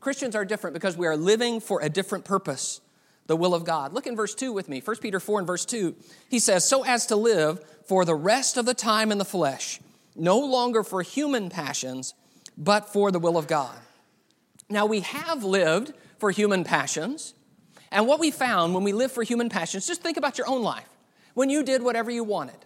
Christians 0.00 0.34
are 0.34 0.46
different 0.46 0.72
because 0.72 0.96
we 0.96 1.06
are 1.06 1.16
living 1.16 1.60
for 1.60 1.80
a 1.82 1.90
different 1.90 2.24
purpose, 2.24 2.80
the 3.26 3.36
will 3.36 3.54
of 3.54 3.64
God. 3.64 3.92
Look 3.92 4.06
in 4.06 4.16
verse 4.16 4.34
2 4.34 4.50
with 4.52 4.68
me. 4.68 4.80
1 4.80 4.96
Peter 4.98 5.20
4 5.20 5.40
and 5.40 5.46
verse 5.46 5.66
2. 5.66 5.94
He 6.30 6.38
says, 6.38 6.66
So 6.66 6.84
as 6.84 7.06
to 7.06 7.16
live 7.16 7.62
for 7.86 8.06
the 8.06 8.14
rest 8.14 8.56
of 8.56 8.64
the 8.64 8.74
time 8.74 9.12
in 9.12 9.18
the 9.18 9.24
flesh, 9.26 9.80
no 10.16 10.38
longer 10.38 10.82
for 10.82 11.02
human 11.02 11.50
passions, 11.50 12.14
but 12.56 12.92
for 12.92 13.10
the 13.10 13.18
will 13.18 13.36
of 13.36 13.46
God. 13.46 13.76
Now, 14.68 14.86
we 14.86 15.00
have 15.00 15.44
lived 15.44 15.92
for 16.18 16.30
human 16.30 16.64
passions. 16.64 17.34
And 17.90 18.06
what 18.06 18.18
we 18.18 18.30
found 18.30 18.74
when 18.74 18.84
we 18.84 18.92
live 18.92 19.12
for 19.12 19.22
human 19.22 19.48
passions, 19.48 19.86
just 19.86 20.02
think 20.02 20.16
about 20.16 20.38
your 20.38 20.48
own 20.48 20.62
life. 20.62 20.88
When 21.34 21.50
you 21.50 21.62
did 21.62 21.82
whatever 21.82 22.10
you 22.10 22.24
wanted, 22.24 22.58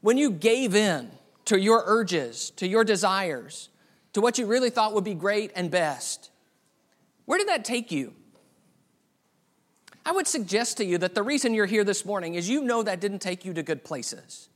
when 0.00 0.16
you 0.16 0.30
gave 0.30 0.74
in 0.74 1.10
to 1.46 1.58
your 1.58 1.82
urges, 1.86 2.50
to 2.50 2.66
your 2.66 2.84
desires, 2.84 3.68
to 4.12 4.20
what 4.20 4.38
you 4.38 4.46
really 4.46 4.70
thought 4.70 4.94
would 4.94 5.04
be 5.04 5.14
great 5.14 5.52
and 5.54 5.70
best, 5.70 6.30
where 7.26 7.38
did 7.38 7.48
that 7.48 7.64
take 7.64 7.92
you? 7.92 8.12
I 10.04 10.12
would 10.12 10.26
suggest 10.26 10.78
to 10.78 10.84
you 10.84 10.98
that 10.98 11.14
the 11.14 11.22
reason 11.22 11.54
you're 11.54 11.66
here 11.66 11.84
this 11.84 12.04
morning 12.04 12.34
is 12.34 12.48
you 12.48 12.62
know 12.62 12.82
that 12.82 13.00
didn't 13.00 13.20
take 13.20 13.44
you 13.44 13.52
to 13.54 13.62
good 13.62 13.84
places. 13.84 14.48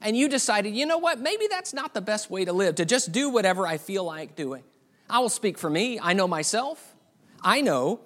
And 0.00 0.16
you 0.16 0.28
decided, 0.28 0.74
you 0.74 0.86
know 0.86 0.98
what, 0.98 1.18
maybe 1.18 1.46
that's 1.50 1.74
not 1.74 1.94
the 1.94 2.00
best 2.00 2.30
way 2.30 2.44
to 2.44 2.52
live, 2.52 2.76
to 2.76 2.84
just 2.84 3.10
do 3.12 3.30
whatever 3.30 3.66
I 3.66 3.78
feel 3.78 4.04
like 4.04 4.36
doing. 4.36 4.62
I 5.10 5.18
will 5.18 5.28
speak 5.28 5.58
for 5.58 5.68
me. 5.68 5.98
I 6.00 6.12
know 6.12 6.28
myself. 6.28 6.94
I 7.42 7.60
know 7.60 8.00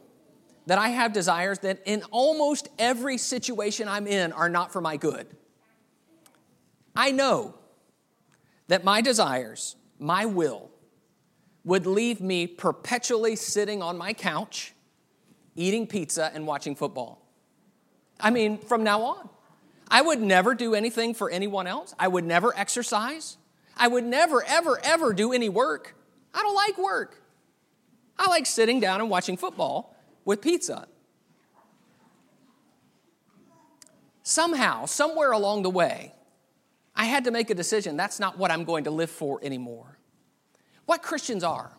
that 0.66 0.78
I 0.78 0.88
have 0.88 1.12
desires 1.12 1.58
that 1.60 1.82
in 1.84 2.02
almost 2.10 2.68
every 2.78 3.18
situation 3.18 3.88
I'm 3.88 4.06
in 4.06 4.32
are 4.32 4.48
not 4.48 4.72
for 4.72 4.80
my 4.80 4.96
good. 4.96 5.26
I 6.94 7.10
know 7.10 7.54
that 8.68 8.84
my 8.84 9.00
desires, 9.00 9.76
my 9.98 10.24
will, 10.24 10.70
would 11.64 11.86
leave 11.86 12.20
me 12.20 12.46
perpetually 12.46 13.36
sitting 13.36 13.82
on 13.82 13.98
my 13.98 14.12
couch, 14.12 14.72
eating 15.56 15.86
pizza, 15.86 16.30
and 16.34 16.46
watching 16.46 16.74
football. 16.74 17.26
I 18.20 18.30
mean, 18.30 18.58
from 18.58 18.82
now 18.82 19.02
on. 19.02 19.28
I 19.92 20.00
would 20.00 20.22
never 20.22 20.54
do 20.54 20.74
anything 20.74 21.12
for 21.12 21.30
anyone 21.30 21.66
else. 21.66 21.94
I 21.98 22.08
would 22.08 22.24
never 22.24 22.56
exercise. 22.56 23.36
I 23.76 23.88
would 23.88 24.04
never, 24.04 24.42
ever, 24.42 24.80
ever 24.82 25.12
do 25.12 25.34
any 25.34 25.50
work. 25.50 25.94
I 26.32 26.40
don't 26.40 26.54
like 26.54 26.78
work. 26.78 27.22
I 28.18 28.26
like 28.30 28.46
sitting 28.46 28.80
down 28.80 29.02
and 29.02 29.10
watching 29.10 29.36
football 29.36 29.94
with 30.24 30.40
pizza. 30.40 30.88
Somehow, 34.22 34.86
somewhere 34.86 35.32
along 35.32 35.62
the 35.62 35.70
way, 35.70 36.14
I 36.96 37.04
had 37.04 37.24
to 37.24 37.30
make 37.30 37.50
a 37.50 37.54
decision 37.54 37.94
that's 37.98 38.18
not 38.18 38.38
what 38.38 38.50
I'm 38.50 38.64
going 38.64 38.84
to 38.84 38.90
live 38.90 39.10
for 39.10 39.40
anymore. 39.42 39.98
What 40.86 41.02
Christians 41.02 41.44
are, 41.44 41.70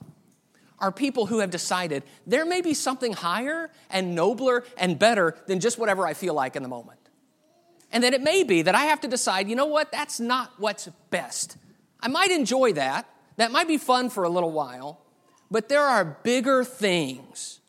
are 0.77 0.91
people 0.91 1.25
who 1.25 1.39
have 1.39 1.49
decided 1.49 2.03
there 2.27 2.45
may 2.45 2.61
be 2.61 2.75
something 2.75 3.13
higher 3.13 3.71
and 3.89 4.13
nobler 4.13 4.65
and 4.77 4.99
better 4.99 5.35
than 5.47 5.59
just 5.59 5.79
whatever 5.79 6.05
I 6.05 6.13
feel 6.13 6.35
like 6.35 6.55
in 6.55 6.61
the 6.61 6.69
moment. 6.69 6.99
And 7.93 8.03
that 8.03 8.13
it 8.13 8.21
may 8.21 8.43
be 8.43 8.63
that 8.63 8.75
I 8.75 8.85
have 8.85 8.99
to 9.01 9.07
decide, 9.07 9.47
you 9.47 9.55
know 9.55 9.67
what, 9.67 9.91
that's 9.91 10.19
not 10.19 10.51
what's 10.57 10.89
best. 11.11 11.57
I 12.01 12.09
might 12.09 12.31
enjoy 12.31 12.73
that. 12.73 13.07
That 13.37 13.51
might 13.51 13.67
be 13.67 13.77
fun 13.77 14.09
for 14.09 14.23
a 14.23 14.29
little 14.29 14.51
while, 14.51 14.99
but 15.49 15.69
there 15.69 15.81
are 15.81 16.03
bigger 16.23 16.63
things 16.63 17.61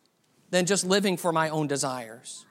than 0.50 0.66
just 0.66 0.84
living 0.84 1.16
for 1.16 1.32
my 1.32 1.48
own 1.48 1.66
desires. 1.66 2.44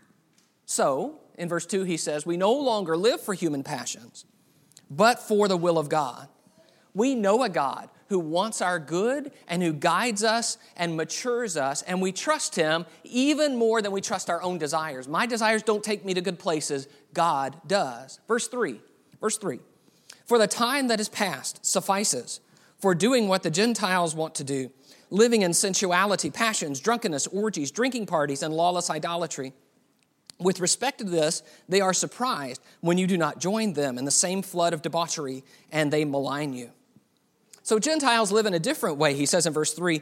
So, 0.65 1.19
in 1.37 1.49
verse 1.49 1.65
2, 1.65 1.83
he 1.83 1.97
says, 1.97 2.25
We 2.25 2.37
no 2.37 2.53
longer 2.53 2.97
live 2.97 3.21
for 3.21 3.33
human 3.33 3.63
passions, 3.63 4.25
but 4.89 5.19
for 5.19 5.47
the 5.47 5.57
will 5.57 5.77
of 5.77 5.89
God. 5.89 6.27
We 6.93 7.15
know 7.15 7.43
a 7.43 7.49
God 7.49 7.89
who 8.09 8.19
wants 8.19 8.61
our 8.61 8.77
good 8.77 9.31
and 9.47 9.63
who 9.63 9.73
guides 9.73 10.23
us 10.23 10.57
and 10.77 10.95
matures 10.95 11.57
us, 11.57 11.81
and 11.81 12.01
we 12.01 12.11
trust 12.11 12.55
him 12.55 12.85
even 13.03 13.55
more 13.55 13.81
than 13.81 13.91
we 13.91 14.01
trust 14.01 14.29
our 14.29 14.41
own 14.41 14.59
desires. 14.59 15.07
My 15.07 15.25
desires 15.25 15.63
don't 15.63 15.83
take 15.83 16.05
me 16.05 16.13
to 16.13 16.21
good 16.21 16.37
places, 16.37 16.87
God 17.13 17.59
does. 17.67 18.19
Verse 18.27 18.47
3, 18.47 18.79
verse 19.21 19.37
3 19.37 19.59
For 20.25 20.37
the 20.37 20.47
time 20.47 20.87
that 20.87 20.99
is 20.99 21.09
past 21.09 21.65
suffices 21.65 22.39
for 22.77 22.93
doing 22.93 23.27
what 23.27 23.43
the 23.43 23.51
Gentiles 23.51 24.15
want 24.15 24.35
to 24.35 24.43
do, 24.43 24.71
living 25.09 25.41
in 25.41 25.53
sensuality, 25.53 26.29
passions, 26.29 26.79
drunkenness, 26.79 27.27
orgies, 27.27 27.71
drinking 27.71 28.07
parties, 28.07 28.43
and 28.43 28.53
lawless 28.53 28.89
idolatry. 28.89 29.53
With 30.39 30.59
respect 30.59 30.97
to 30.97 31.03
this, 31.05 31.43
they 31.69 31.79
are 31.79 31.93
surprised 31.93 32.61
when 32.81 32.97
you 32.97 33.07
do 33.07 33.17
not 33.17 33.39
join 33.39 33.73
them 33.73 33.97
in 33.97 34.05
the 34.05 34.11
same 34.11 34.41
flood 34.41 34.73
of 34.73 34.81
debauchery 34.81 35.43
and 35.71 35.93
they 35.93 36.03
malign 36.03 36.53
you. 36.53 36.71
So, 37.61 37.79
Gentiles 37.79 38.31
live 38.31 38.45
in 38.45 38.53
a 38.53 38.59
different 38.59 38.97
way, 38.97 39.13
he 39.13 39.25
says 39.25 39.45
in 39.45 39.53
verse 39.53 39.73
3. 39.73 40.01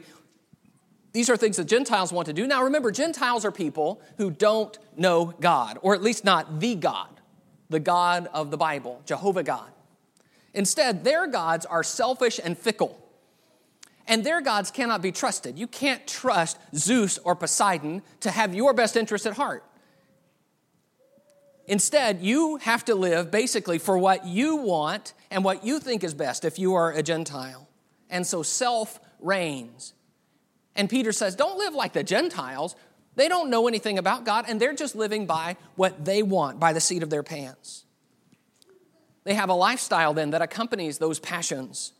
These 1.12 1.28
are 1.28 1.36
things 1.36 1.58
that 1.58 1.64
Gentiles 1.64 2.12
want 2.12 2.26
to 2.26 2.32
do. 2.32 2.46
Now, 2.46 2.64
remember, 2.64 2.90
Gentiles 2.90 3.44
are 3.44 3.52
people 3.52 4.00
who 4.16 4.30
don't 4.30 4.78
know 4.96 5.34
God, 5.40 5.78
or 5.82 5.94
at 5.94 6.02
least 6.02 6.24
not 6.24 6.60
the 6.60 6.74
God, 6.74 7.20
the 7.68 7.80
God 7.80 8.28
of 8.32 8.50
the 8.50 8.56
Bible, 8.56 9.02
Jehovah 9.04 9.42
God. 9.42 9.68
Instead, 10.54 11.04
their 11.04 11.26
gods 11.26 11.66
are 11.66 11.82
selfish 11.82 12.40
and 12.42 12.56
fickle. 12.56 12.98
And 14.08 14.24
their 14.24 14.40
gods 14.40 14.70
cannot 14.70 15.00
be 15.00 15.12
trusted. 15.12 15.58
You 15.58 15.66
can't 15.66 16.06
trust 16.06 16.58
Zeus 16.74 17.18
or 17.18 17.36
Poseidon 17.36 18.02
to 18.20 18.30
have 18.30 18.54
your 18.54 18.74
best 18.74 18.96
interest 18.96 19.26
at 19.26 19.34
heart. 19.34 19.64
Instead, 21.66 22.20
you 22.20 22.56
have 22.56 22.84
to 22.86 22.94
live 22.94 23.30
basically 23.30 23.78
for 23.78 23.96
what 23.96 24.26
you 24.26 24.56
want 24.56 25.14
and 25.30 25.44
what 25.44 25.64
you 25.64 25.78
think 25.78 26.02
is 26.02 26.12
best 26.12 26.44
if 26.44 26.58
you 26.58 26.74
are 26.74 26.90
a 26.92 27.02
Gentile. 27.02 27.68
And 28.10 28.26
so 28.26 28.42
self 28.42 28.98
reigns. 29.20 29.94
And 30.74 30.88
Peter 30.88 31.12
says, 31.12 31.34
Don't 31.34 31.58
live 31.58 31.74
like 31.74 31.92
the 31.92 32.02
Gentiles. 32.02 32.76
They 33.14 33.28
don't 33.28 33.50
know 33.50 33.68
anything 33.68 33.98
about 33.98 34.24
God, 34.24 34.46
and 34.48 34.58
they're 34.58 34.74
just 34.74 34.94
living 34.94 35.26
by 35.26 35.56
what 35.76 36.04
they 36.04 36.22
want, 36.22 36.58
by 36.58 36.72
the 36.72 36.80
seat 36.80 37.02
of 37.02 37.10
their 37.10 37.22
pants. 37.22 37.84
They 39.24 39.34
have 39.34 39.50
a 39.50 39.54
lifestyle 39.54 40.14
then 40.14 40.30
that 40.30 40.42
accompanies 40.42 40.98
those 40.98 41.18
passions. 41.18 41.92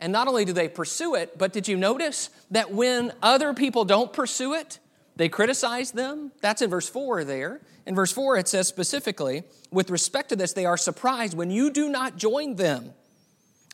And 0.00 0.12
not 0.12 0.28
only 0.28 0.44
do 0.44 0.52
they 0.52 0.68
pursue 0.68 1.14
it, 1.14 1.38
but 1.38 1.52
did 1.52 1.68
you 1.68 1.76
notice 1.76 2.30
that 2.50 2.72
when 2.72 3.12
other 3.22 3.52
people 3.52 3.84
don't 3.84 4.12
pursue 4.12 4.54
it, 4.54 4.78
they 5.16 5.28
criticize 5.28 5.92
them? 5.92 6.32
That's 6.40 6.62
in 6.62 6.70
verse 6.70 6.88
4 6.88 7.24
there. 7.24 7.60
In 7.86 7.94
verse 7.94 8.12
4, 8.12 8.38
it 8.38 8.48
says 8.48 8.68
specifically, 8.68 9.42
with 9.70 9.90
respect 9.90 10.28
to 10.30 10.36
this, 10.36 10.52
they 10.52 10.66
are 10.66 10.76
surprised 10.76 11.36
when 11.36 11.50
you 11.50 11.70
do 11.70 11.88
not 11.88 12.16
join 12.16 12.56
them 12.56 12.92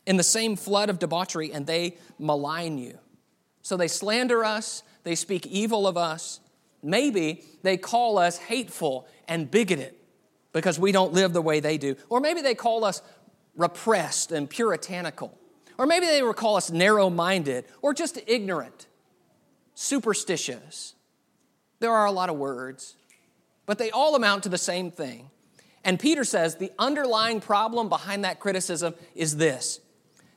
in 0.05 0.17
the 0.17 0.23
same 0.23 0.55
flood 0.55 0.89
of 0.89 0.99
debauchery 0.99 1.51
and 1.53 1.67
they 1.67 1.97
malign 2.17 2.77
you. 2.77 2.97
So 3.67 3.75
they 3.75 3.89
slander 3.89 4.45
us, 4.45 4.81
they 5.03 5.13
speak 5.13 5.45
evil 5.45 5.87
of 5.87 5.97
us. 5.97 6.39
Maybe 6.81 7.43
they 7.63 7.75
call 7.75 8.17
us 8.17 8.37
hateful 8.37 9.09
and 9.27 9.51
bigoted 9.51 9.93
because 10.53 10.79
we 10.79 10.93
don't 10.93 11.11
live 11.11 11.33
the 11.33 11.41
way 11.41 11.59
they 11.59 11.77
do. 11.77 11.97
Or 12.07 12.21
maybe 12.21 12.41
they 12.41 12.55
call 12.55 12.85
us 12.85 13.01
repressed 13.57 14.31
and 14.31 14.49
puritanical. 14.49 15.37
Or 15.77 15.85
maybe 15.85 16.05
they 16.05 16.21
call 16.31 16.55
us 16.55 16.71
narrow 16.71 17.09
minded 17.09 17.65
or 17.81 17.93
just 17.93 18.17
ignorant, 18.25 18.87
superstitious. 19.73 20.95
There 21.81 21.91
are 21.91 22.05
a 22.05 22.11
lot 22.13 22.29
of 22.29 22.37
words, 22.37 22.95
but 23.65 23.79
they 23.79 23.91
all 23.91 24.15
amount 24.15 24.43
to 24.43 24.49
the 24.49 24.57
same 24.57 24.91
thing. 24.91 25.29
And 25.83 25.99
Peter 25.99 26.23
says 26.23 26.55
the 26.55 26.71
underlying 26.79 27.41
problem 27.41 27.89
behind 27.89 28.23
that 28.23 28.39
criticism 28.39 28.93
is 29.13 29.35
this 29.35 29.81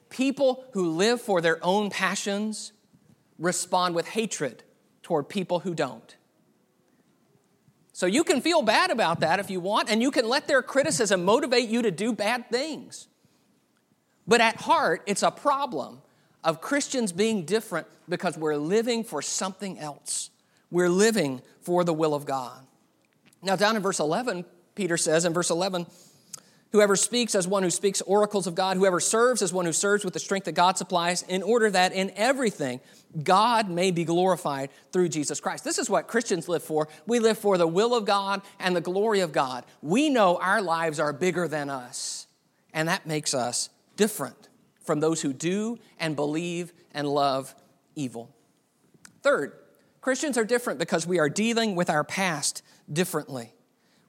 people 0.08 0.64
who 0.72 0.90
live 0.90 1.20
for 1.20 1.40
their 1.40 1.64
own 1.64 1.90
passions 1.90 2.72
respond 3.40 3.96
with 3.96 4.06
hatred 4.06 4.62
toward 5.02 5.28
people 5.28 5.60
who 5.60 5.74
don't. 5.74 6.16
So 7.92 8.06
you 8.06 8.22
can 8.22 8.40
feel 8.40 8.62
bad 8.62 8.90
about 8.90 9.20
that 9.20 9.40
if 9.40 9.50
you 9.50 9.58
want, 9.60 9.90
and 9.90 10.00
you 10.00 10.10
can 10.10 10.28
let 10.28 10.46
their 10.46 10.62
criticism 10.62 11.24
motivate 11.24 11.68
you 11.68 11.82
to 11.82 11.90
do 11.90 12.12
bad 12.12 12.48
things. 12.48 13.08
But 14.26 14.40
at 14.40 14.56
heart, 14.56 15.02
it's 15.06 15.24
a 15.24 15.30
problem 15.30 16.00
of 16.44 16.60
Christians 16.60 17.12
being 17.12 17.44
different 17.44 17.86
because 18.08 18.38
we're 18.38 18.56
living 18.56 19.02
for 19.04 19.20
something 19.20 19.78
else. 19.78 20.30
We're 20.70 20.88
living 20.88 21.42
for 21.60 21.82
the 21.84 21.92
will 21.92 22.14
of 22.14 22.24
God. 22.24 22.64
Now, 23.42 23.56
down 23.56 23.76
in 23.76 23.82
verse 23.82 24.00
11, 24.00 24.44
Peter 24.74 24.96
says 24.96 25.24
in 25.24 25.32
verse 25.32 25.50
11, 25.50 25.86
Whoever 26.72 26.94
speaks 26.94 27.34
as 27.34 27.48
one 27.48 27.64
who 27.64 27.70
speaks 27.70 28.00
oracles 28.02 28.46
of 28.46 28.54
God, 28.54 28.76
whoever 28.76 29.00
serves 29.00 29.42
as 29.42 29.52
one 29.52 29.64
who 29.64 29.72
serves 29.72 30.04
with 30.04 30.14
the 30.14 30.20
strength 30.20 30.44
that 30.44 30.52
God 30.52 30.78
supplies, 30.78 31.22
in 31.22 31.42
order 31.42 31.68
that 31.68 31.92
in 31.92 32.12
everything 32.14 32.80
God 33.24 33.68
may 33.68 33.90
be 33.90 34.04
glorified 34.04 34.70
through 34.92 35.08
Jesus 35.08 35.40
Christ. 35.40 35.64
This 35.64 35.78
is 35.78 35.90
what 35.90 36.06
Christians 36.06 36.48
live 36.48 36.62
for. 36.62 36.86
We 37.06 37.18
live 37.18 37.38
for 37.38 37.58
the 37.58 37.66
will 37.66 37.92
of 37.94 38.04
God 38.04 38.42
and 38.60 38.76
the 38.76 38.80
glory 38.80 39.18
of 39.18 39.32
God. 39.32 39.64
We 39.82 40.10
know 40.10 40.36
our 40.36 40.62
lives 40.62 41.00
are 41.00 41.12
bigger 41.12 41.48
than 41.48 41.70
us, 41.70 42.28
and 42.72 42.88
that 42.88 43.04
makes 43.04 43.34
us 43.34 43.68
different 43.96 44.48
from 44.84 45.00
those 45.00 45.22
who 45.22 45.32
do 45.32 45.76
and 45.98 46.14
believe 46.14 46.72
and 46.92 47.08
love 47.08 47.52
evil. 47.96 48.30
Third, 49.22 49.54
Christians 50.00 50.38
are 50.38 50.44
different 50.44 50.78
because 50.78 51.04
we 51.04 51.18
are 51.18 51.28
dealing 51.28 51.74
with 51.74 51.90
our 51.90 52.04
past 52.04 52.62
differently. 52.90 53.54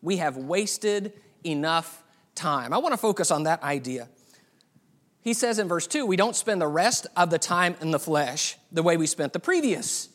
We 0.02 0.18
have 0.18 0.38
wasted 0.38 1.14
enough 1.44 2.04
time. 2.36 2.74
I 2.74 2.78
want 2.78 2.94
to 2.94 2.98
focus 2.98 3.32
on 3.32 3.44
that 3.44 3.64
idea. 3.64 4.08
He 5.22 5.34
says 5.34 5.60
in 5.60 5.68
verse 5.68 5.88
2 5.88 6.06
we 6.06 6.16
don't 6.16 6.36
spend 6.36 6.62
the 6.62 6.68
rest 6.68 7.08
of 7.16 7.30
the 7.30 7.40
time 7.40 7.76
in 7.82 7.92
the 7.92 8.00
flesh 8.00 8.58
the 8.72 8.84
way 8.84 8.98
we 8.98 9.08
spent 9.08 9.34
the 9.34 9.40
previous 9.40 10.10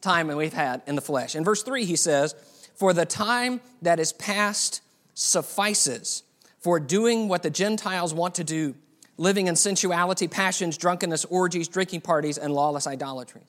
time 0.00 0.28
that 0.28 0.36
we've 0.36 0.52
had 0.52 0.82
in 0.86 0.94
the 0.94 1.00
flesh. 1.00 1.34
In 1.34 1.44
verse 1.44 1.62
3, 1.62 1.84
he 1.84 1.96
says, 1.96 2.34
For 2.74 2.92
the 2.92 3.06
time 3.06 3.60
that 3.82 3.98
is 3.98 4.12
past 4.12 4.82
suffices 5.14 6.22
for 6.58 6.78
doing 6.78 7.28
what 7.28 7.42
the 7.42 7.50
Gentiles 7.50 8.14
want 8.14 8.34
to 8.36 8.44
do, 8.44 8.74
living 9.16 9.46
in 9.46 9.56
sensuality, 9.56 10.28
passions, 10.28 10.76
drunkenness, 10.76 11.24
orgies, 11.26 11.68
drinking 11.68 12.02
parties, 12.02 12.38
and 12.38 12.52
lawless 12.52 12.86
idolatries. 12.86 13.44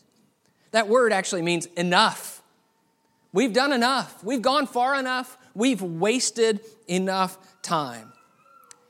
That 0.72 0.88
word 0.88 1.14
actually 1.14 1.42
means 1.42 1.66
enough. 1.78 2.42
We've 3.38 3.54
done 3.54 3.72
enough. 3.72 4.24
We've 4.24 4.42
gone 4.42 4.66
far 4.66 4.96
enough. 4.96 5.38
We've 5.54 5.80
wasted 5.80 6.60
enough 6.88 7.38
time. 7.62 8.12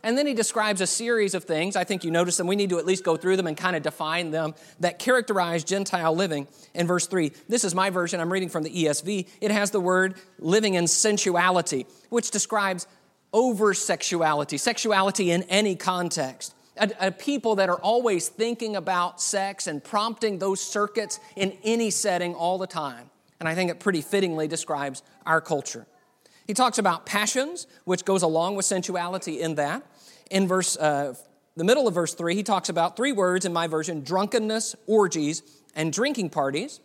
And 0.04 0.18
then 0.18 0.26
he 0.26 0.34
describes 0.34 0.80
a 0.80 0.88
series 0.88 1.34
of 1.34 1.44
things. 1.44 1.76
I 1.76 1.84
think 1.84 2.06
you 2.06 2.12
notice 2.12 2.38
them. 2.38 2.48
We 2.48 2.56
need 2.56 2.70
to 2.70 2.80
at 2.80 2.86
least 2.86 3.04
go 3.04 3.18
through 3.18 3.36
them 3.36 3.48
and 3.48 3.58
kind 3.58 3.76
of 3.76 3.84
define 3.84 4.32
them 4.32 4.56
that 4.80 5.00
characterize 5.00 5.66
Gentile 5.66 6.16
living. 6.16 6.48
In 6.74 6.88
verse 6.88 7.08
3, 7.08 7.34
this 7.50 7.66
is 7.66 7.76
my 7.76 7.90
version. 7.90 8.22
I'm 8.22 8.32
reading 8.32 8.48
from 8.48 8.64
the 8.64 8.70
ESV. 8.70 9.28
It 9.42 9.52
has 9.52 9.72
the 9.72 9.82
word 9.82 10.16
living 10.40 10.76
in 10.76 10.88
sensuality, 10.88 11.86
which 12.08 12.32
describes 12.32 12.88
over 13.34 13.74
sexuality, 13.74 14.58
sexuality 14.58 15.30
in 15.30 15.44
any 15.50 15.76
context. 15.76 16.56
A, 16.78 16.90
a, 17.02 17.12
people 17.12 17.56
that 17.56 17.68
are 17.68 17.82
always 17.82 18.30
thinking 18.30 18.78
about 18.78 19.20
sex 19.20 19.68
and 19.68 19.84
prompting 19.84 20.40
those 20.40 20.62
circuits 20.62 21.20
in 21.36 21.58
any 21.66 21.90
setting 21.90 22.34
all 22.34 22.58
the 22.58 22.68
time. 22.68 23.10
And 23.40 23.48
I 23.48 23.56
think 23.56 23.70
it 23.72 23.80
pretty 23.80 24.02
fittingly 24.02 24.48
describes 24.48 25.04
our 25.26 25.42
culture. 25.42 25.86
He 26.48 26.54
talks 26.54 26.78
about 26.78 27.06
passions, 27.06 27.68
which 27.84 28.06
goes 28.06 28.24
along 28.24 28.56
with 28.56 28.66
sensuality 28.66 29.42
in 29.42 29.56
that. 29.56 29.84
In 30.32 30.48
verse, 30.48 30.78
uh, 30.78 31.14
the 31.56 31.64
middle 31.64 31.88
of 31.88 31.94
verse 31.94 32.14
3, 32.14 32.36
he 32.36 32.44
talks 32.44 32.70
about 32.70 32.96
three 32.96 33.12
words 33.12 33.46
in 33.46 33.52
my 33.52 33.68
version 33.68 34.02
drunkenness, 34.04 34.76
orgies, 34.86 35.44
and 35.76 35.92
drinking 35.92 36.30
parties, 36.30 36.80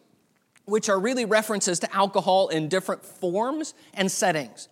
which 0.64 0.88
are 0.88 0.98
really 0.98 1.24
references 1.24 1.78
to 1.80 1.94
alcohol 1.94 2.48
in 2.48 2.68
different 2.68 3.04
forms 3.04 3.74
and 3.94 4.10
settings. 4.10 4.68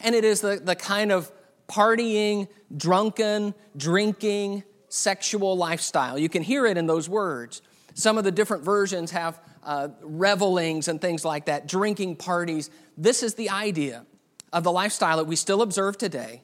And 0.00 0.14
it 0.14 0.24
is 0.24 0.40
the, 0.40 0.60
the 0.62 0.76
kind 0.76 1.12
of 1.12 1.30
partying, 1.68 2.48
drunken, 2.76 3.54
drinking, 3.76 4.64
sexual 4.88 5.56
lifestyle. 5.56 6.18
You 6.18 6.28
can 6.28 6.42
hear 6.42 6.66
it 6.66 6.76
in 6.76 6.86
those 6.86 7.08
words. 7.08 7.62
Some 7.94 8.18
of 8.18 8.24
the 8.24 8.32
different 8.32 8.64
versions 8.64 9.12
have 9.12 9.40
uh, 9.62 9.88
revelings 10.02 10.88
and 10.88 11.00
things 11.00 11.24
like 11.24 11.46
that, 11.46 11.66
drinking 11.66 12.16
parties. 12.16 12.70
This 12.96 13.22
is 13.22 13.34
the 13.34 13.50
idea 13.50 14.04
of 14.52 14.64
the 14.64 14.72
lifestyle 14.72 15.18
that 15.18 15.24
we 15.24 15.36
still 15.36 15.62
observe 15.62 15.98
today 15.98 16.42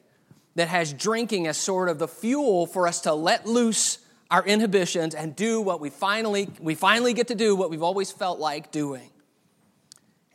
that 0.55 0.67
has 0.67 0.93
drinking 0.93 1.47
as 1.47 1.57
sort 1.57 1.89
of 1.89 1.99
the 1.99 2.07
fuel 2.07 2.65
for 2.65 2.87
us 2.87 3.01
to 3.01 3.13
let 3.13 3.45
loose 3.45 3.99
our 4.29 4.45
inhibitions 4.45 5.15
and 5.15 5.35
do 5.35 5.61
what 5.61 5.79
we 5.79 5.89
finally 5.89 6.49
we 6.59 6.75
finally 6.75 7.13
get 7.13 7.27
to 7.27 7.35
do 7.35 7.55
what 7.55 7.69
we've 7.69 7.83
always 7.83 8.11
felt 8.11 8.39
like 8.39 8.71
doing. 8.71 9.09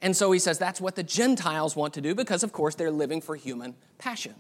And 0.00 0.16
so 0.16 0.32
he 0.32 0.38
says 0.38 0.58
that's 0.58 0.80
what 0.80 0.96
the 0.96 1.02
Gentiles 1.02 1.76
want 1.76 1.94
to 1.94 2.00
do 2.00 2.14
because 2.14 2.42
of 2.42 2.52
course 2.52 2.74
they're 2.74 2.90
living 2.90 3.20
for 3.20 3.36
human 3.36 3.74
passions. 3.98 4.36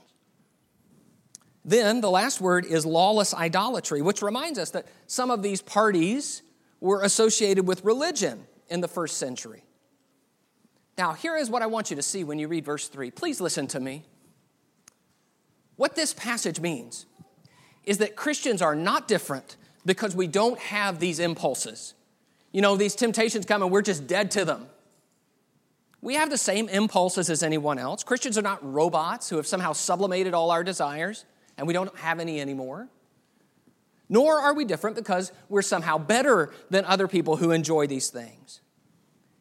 Then 1.64 2.00
the 2.00 2.10
last 2.10 2.40
word 2.40 2.64
is 2.64 2.84
lawless 2.84 3.32
idolatry, 3.32 4.02
which 4.02 4.20
reminds 4.20 4.58
us 4.58 4.70
that 4.70 4.86
some 5.06 5.30
of 5.30 5.42
these 5.42 5.62
parties 5.62 6.42
were 6.82 7.02
associated 7.02 7.66
with 7.66 7.84
religion 7.84 8.44
in 8.68 8.80
the 8.80 8.88
first 8.88 9.16
century. 9.16 9.62
Now, 10.98 11.12
here 11.12 11.36
is 11.36 11.48
what 11.48 11.62
I 11.62 11.66
want 11.66 11.90
you 11.90 11.96
to 11.96 12.02
see 12.02 12.24
when 12.24 12.40
you 12.40 12.48
read 12.48 12.64
verse 12.64 12.88
3. 12.88 13.12
Please 13.12 13.40
listen 13.40 13.68
to 13.68 13.80
me. 13.80 14.04
What 15.76 15.94
this 15.94 16.12
passage 16.12 16.60
means 16.60 17.06
is 17.84 17.98
that 17.98 18.16
Christians 18.16 18.60
are 18.60 18.74
not 18.74 19.06
different 19.06 19.56
because 19.86 20.16
we 20.16 20.26
don't 20.26 20.58
have 20.58 20.98
these 20.98 21.20
impulses. 21.20 21.94
You 22.50 22.60
know, 22.60 22.76
these 22.76 22.96
temptations 22.96 23.46
come 23.46 23.62
and 23.62 23.70
we're 23.70 23.82
just 23.82 24.08
dead 24.08 24.32
to 24.32 24.44
them. 24.44 24.66
We 26.00 26.14
have 26.14 26.30
the 26.30 26.38
same 26.38 26.68
impulses 26.68 27.30
as 27.30 27.44
anyone 27.44 27.78
else. 27.78 28.02
Christians 28.02 28.36
are 28.36 28.42
not 28.42 28.58
robots 28.60 29.28
who 29.28 29.36
have 29.36 29.46
somehow 29.46 29.72
sublimated 29.72 30.34
all 30.34 30.50
our 30.50 30.64
desires 30.64 31.24
and 31.56 31.68
we 31.68 31.72
don't 31.74 31.96
have 31.98 32.18
any 32.18 32.40
anymore. 32.40 32.88
Nor 34.08 34.38
are 34.38 34.54
we 34.54 34.64
different 34.64 34.96
because 34.96 35.32
we're 35.48 35.62
somehow 35.62 35.98
better 35.98 36.52
than 36.70 36.84
other 36.84 37.08
people 37.08 37.36
who 37.36 37.50
enjoy 37.50 37.86
these 37.86 38.08
things. 38.10 38.60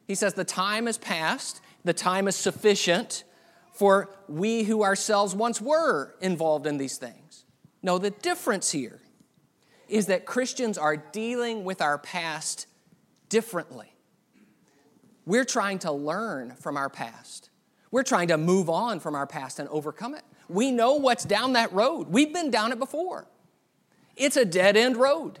He 0.06 0.14
says 0.14 0.34
the 0.34 0.44
time 0.44 0.88
is 0.88 0.98
past, 0.98 1.60
the 1.84 1.92
time 1.92 2.28
is 2.28 2.36
sufficient 2.36 3.24
for 3.72 4.10
we 4.28 4.64
who 4.64 4.82
ourselves 4.82 5.34
once 5.34 5.60
were 5.60 6.14
involved 6.20 6.66
in 6.66 6.76
these 6.76 6.98
things. 6.98 7.44
No, 7.82 7.98
the 7.98 8.10
difference 8.10 8.70
here 8.70 9.00
is 9.88 10.06
that 10.06 10.24
Christians 10.24 10.78
are 10.78 10.96
dealing 10.96 11.64
with 11.64 11.82
our 11.82 11.98
past 11.98 12.66
differently. 13.28 13.92
We're 15.24 15.44
trying 15.44 15.80
to 15.80 15.92
learn 15.92 16.54
from 16.56 16.76
our 16.76 16.88
past. 16.88 17.50
We're 17.90 18.02
trying 18.02 18.28
to 18.28 18.38
move 18.38 18.70
on 18.70 19.00
from 19.00 19.14
our 19.14 19.26
past 19.26 19.58
and 19.58 19.68
overcome 19.68 20.14
it. 20.14 20.22
We 20.48 20.70
know 20.70 20.94
what's 20.94 21.24
down 21.24 21.54
that 21.54 21.72
road. 21.72 22.08
We've 22.08 22.32
been 22.32 22.50
down 22.50 22.72
it 22.72 22.78
before. 22.78 23.26
It's 24.16 24.36
a 24.36 24.44
dead 24.44 24.76
end 24.76 24.96
road. 24.96 25.38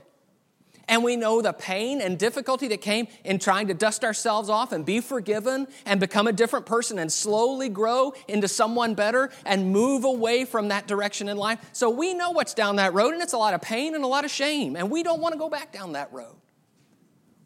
And 0.88 1.04
we 1.04 1.16
know 1.16 1.40
the 1.40 1.52
pain 1.52 2.00
and 2.00 2.18
difficulty 2.18 2.68
that 2.68 2.80
came 2.80 3.06
in 3.24 3.38
trying 3.38 3.68
to 3.68 3.74
dust 3.74 4.04
ourselves 4.04 4.50
off 4.50 4.72
and 4.72 4.84
be 4.84 5.00
forgiven 5.00 5.68
and 5.86 6.00
become 6.00 6.26
a 6.26 6.32
different 6.32 6.66
person 6.66 6.98
and 6.98 7.10
slowly 7.10 7.68
grow 7.68 8.12
into 8.28 8.48
someone 8.48 8.94
better 8.94 9.30
and 9.46 9.72
move 9.72 10.04
away 10.04 10.44
from 10.44 10.68
that 10.68 10.86
direction 10.86 11.28
in 11.28 11.36
life. 11.36 11.60
So 11.72 11.88
we 11.88 12.14
know 12.14 12.32
what's 12.32 12.52
down 12.52 12.76
that 12.76 12.94
road, 12.94 13.14
and 13.14 13.22
it's 13.22 13.32
a 13.32 13.38
lot 13.38 13.54
of 13.54 13.62
pain 13.62 13.94
and 13.94 14.02
a 14.02 14.08
lot 14.08 14.24
of 14.24 14.30
shame, 14.30 14.76
and 14.76 14.90
we 14.90 15.02
don't 15.02 15.20
want 15.20 15.32
to 15.32 15.38
go 15.38 15.48
back 15.48 15.72
down 15.72 15.92
that 15.92 16.12
road. 16.12 16.36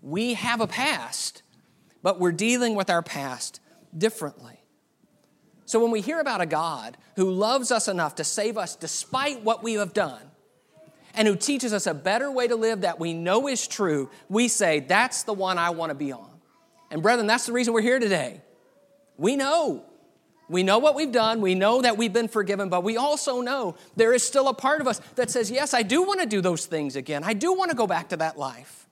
We 0.01 0.35
have 0.35 0.61
a 0.61 0.67
past, 0.67 1.43
but 2.03 2.19
we're 2.19 2.33
dealing 2.33 2.75
with 2.75 2.89
our 2.89 3.03
past 3.03 3.61
differently. 3.97 4.61
So 5.67 5.81
when 5.81 5.91
we 5.91 6.01
hear 6.01 6.21
about 6.21 6.41
a 6.41 6.47
God 6.47 6.97
who 7.17 7.31
loves 7.31 7.71
us 7.71 7.87
enough 7.87 8.15
to 8.17 8.25
save 8.25 8.57
us 8.57 8.77
despite 8.77 9.43
what 9.43 9.63
we 9.63 9.75
have 9.75 9.93
done, 9.93 10.23
and 11.17 11.27
who 11.27 11.35
teaches 11.35 11.73
us 11.73 11.87
a 11.87 11.95
better 11.95 12.31
way 12.31 12.47
to 12.47 12.57
live 12.57 12.83
that 12.83 13.01
we 13.01 13.15
know 13.15 13.49
is 13.49 13.67
true, 13.67 14.11
we 14.29 14.49
say, 14.49 14.81
That's 14.81 15.23
the 15.25 15.33
one 15.33 15.59
I 15.59 15.71
want 15.71 15.91
to 15.91 15.95
be 15.95 16.13
on. 16.13 16.31
And 16.91 17.03
brethren, 17.03 17.27
that's 17.27 17.47
the 17.47 17.53
reason 17.53 17.75
we're 17.75 17.81
here 17.81 17.99
today. 17.99 18.43
We 19.17 19.35
know. 19.37 19.85
We 20.49 20.63
know 20.63 20.79
what 20.79 20.95
we've 20.95 21.11
done. 21.11 21.41
We 21.41 21.57
know 21.57 21.83
that 21.83 21.97
we've 21.97 22.13
been 22.13 22.29
forgiven, 22.29 22.69
but 22.69 22.85
we 22.85 22.97
also 22.97 23.41
know 23.41 23.75
there 23.97 24.13
is 24.13 24.23
still 24.23 24.47
a 24.47 24.55
part 24.55 24.81
of 24.81 24.87
us 24.87 25.01
that 25.17 25.31
says, 25.31 25.51
Yes, 25.51 25.75
I 25.75 25.83
do 25.83 26.03
want 26.03 26.21
to 26.21 26.27
do 26.27 26.41
those 26.41 26.67
things 26.67 26.95
again. 26.95 27.25
I 27.25 27.33
do 27.33 27.53
want 27.55 27.71
to 27.71 27.77
go 27.77 27.87
back 27.87 28.11
to 28.11 28.17
that 28.19 28.39
life. 28.39 28.87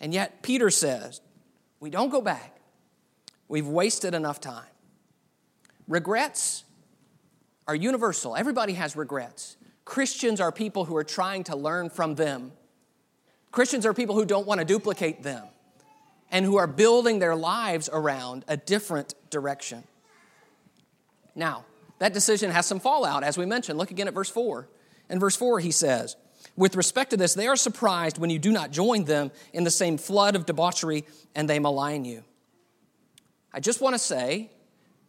And 0.00 0.12
yet, 0.12 0.42
Peter 0.42 0.70
says, 0.70 1.20
We 1.78 1.90
don't 1.90 2.10
go 2.10 2.20
back. 2.20 2.56
We've 3.46 3.68
wasted 3.68 4.14
enough 4.14 4.40
time. 4.40 4.64
Regrets 5.86 6.64
are 7.68 7.74
universal. 7.74 8.34
Everybody 8.34 8.72
has 8.72 8.96
regrets. 8.96 9.56
Christians 9.84 10.40
are 10.40 10.52
people 10.52 10.84
who 10.84 10.96
are 10.96 11.04
trying 11.04 11.44
to 11.44 11.56
learn 11.56 11.90
from 11.90 12.14
them. 12.14 12.52
Christians 13.50 13.84
are 13.84 13.92
people 13.92 14.14
who 14.14 14.24
don't 14.24 14.46
want 14.46 14.60
to 14.60 14.64
duplicate 14.64 15.22
them 15.22 15.44
and 16.30 16.44
who 16.44 16.56
are 16.56 16.66
building 16.66 17.18
their 17.18 17.36
lives 17.36 17.90
around 17.92 18.44
a 18.48 18.56
different 18.56 19.14
direction. 19.30 19.84
Now, 21.34 21.64
that 21.98 22.14
decision 22.14 22.50
has 22.50 22.66
some 22.66 22.80
fallout, 22.80 23.22
as 23.22 23.36
we 23.36 23.46
mentioned. 23.46 23.78
Look 23.78 23.90
again 23.90 24.08
at 24.08 24.14
verse 24.14 24.30
4. 24.30 24.68
In 25.10 25.20
verse 25.20 25.36
4, 25.36 25.60
he 25.60 25.70
says, 25.70 26.16
With 26.56 26.74
respect 26.74 27.10
to 27.10 27.16
this, 27.16 27.34
they 27.34 27.46
are 27.46 27.56
surprised 27.56 28.18
when 28.18 28.30
you 28.30 28.38
do 28.38 28.50
not 28.50 28.70
join 28.70 29.04
them 29.04 29.30
in 29.52 29.64
the 29.64 29.70
same 29.70 29.98
flood 29.98 30.34
of 30.34 30.46
debauchery 30.46 31.04
and 31.34 31.48
they 31.48 31.58
malign 31.58 32.04
you. 32.04 32.24
I 33.52 33.60
just 33.60 33.80
want 33.80 33.94
to 33.94 33.98
say, 33.98 34.50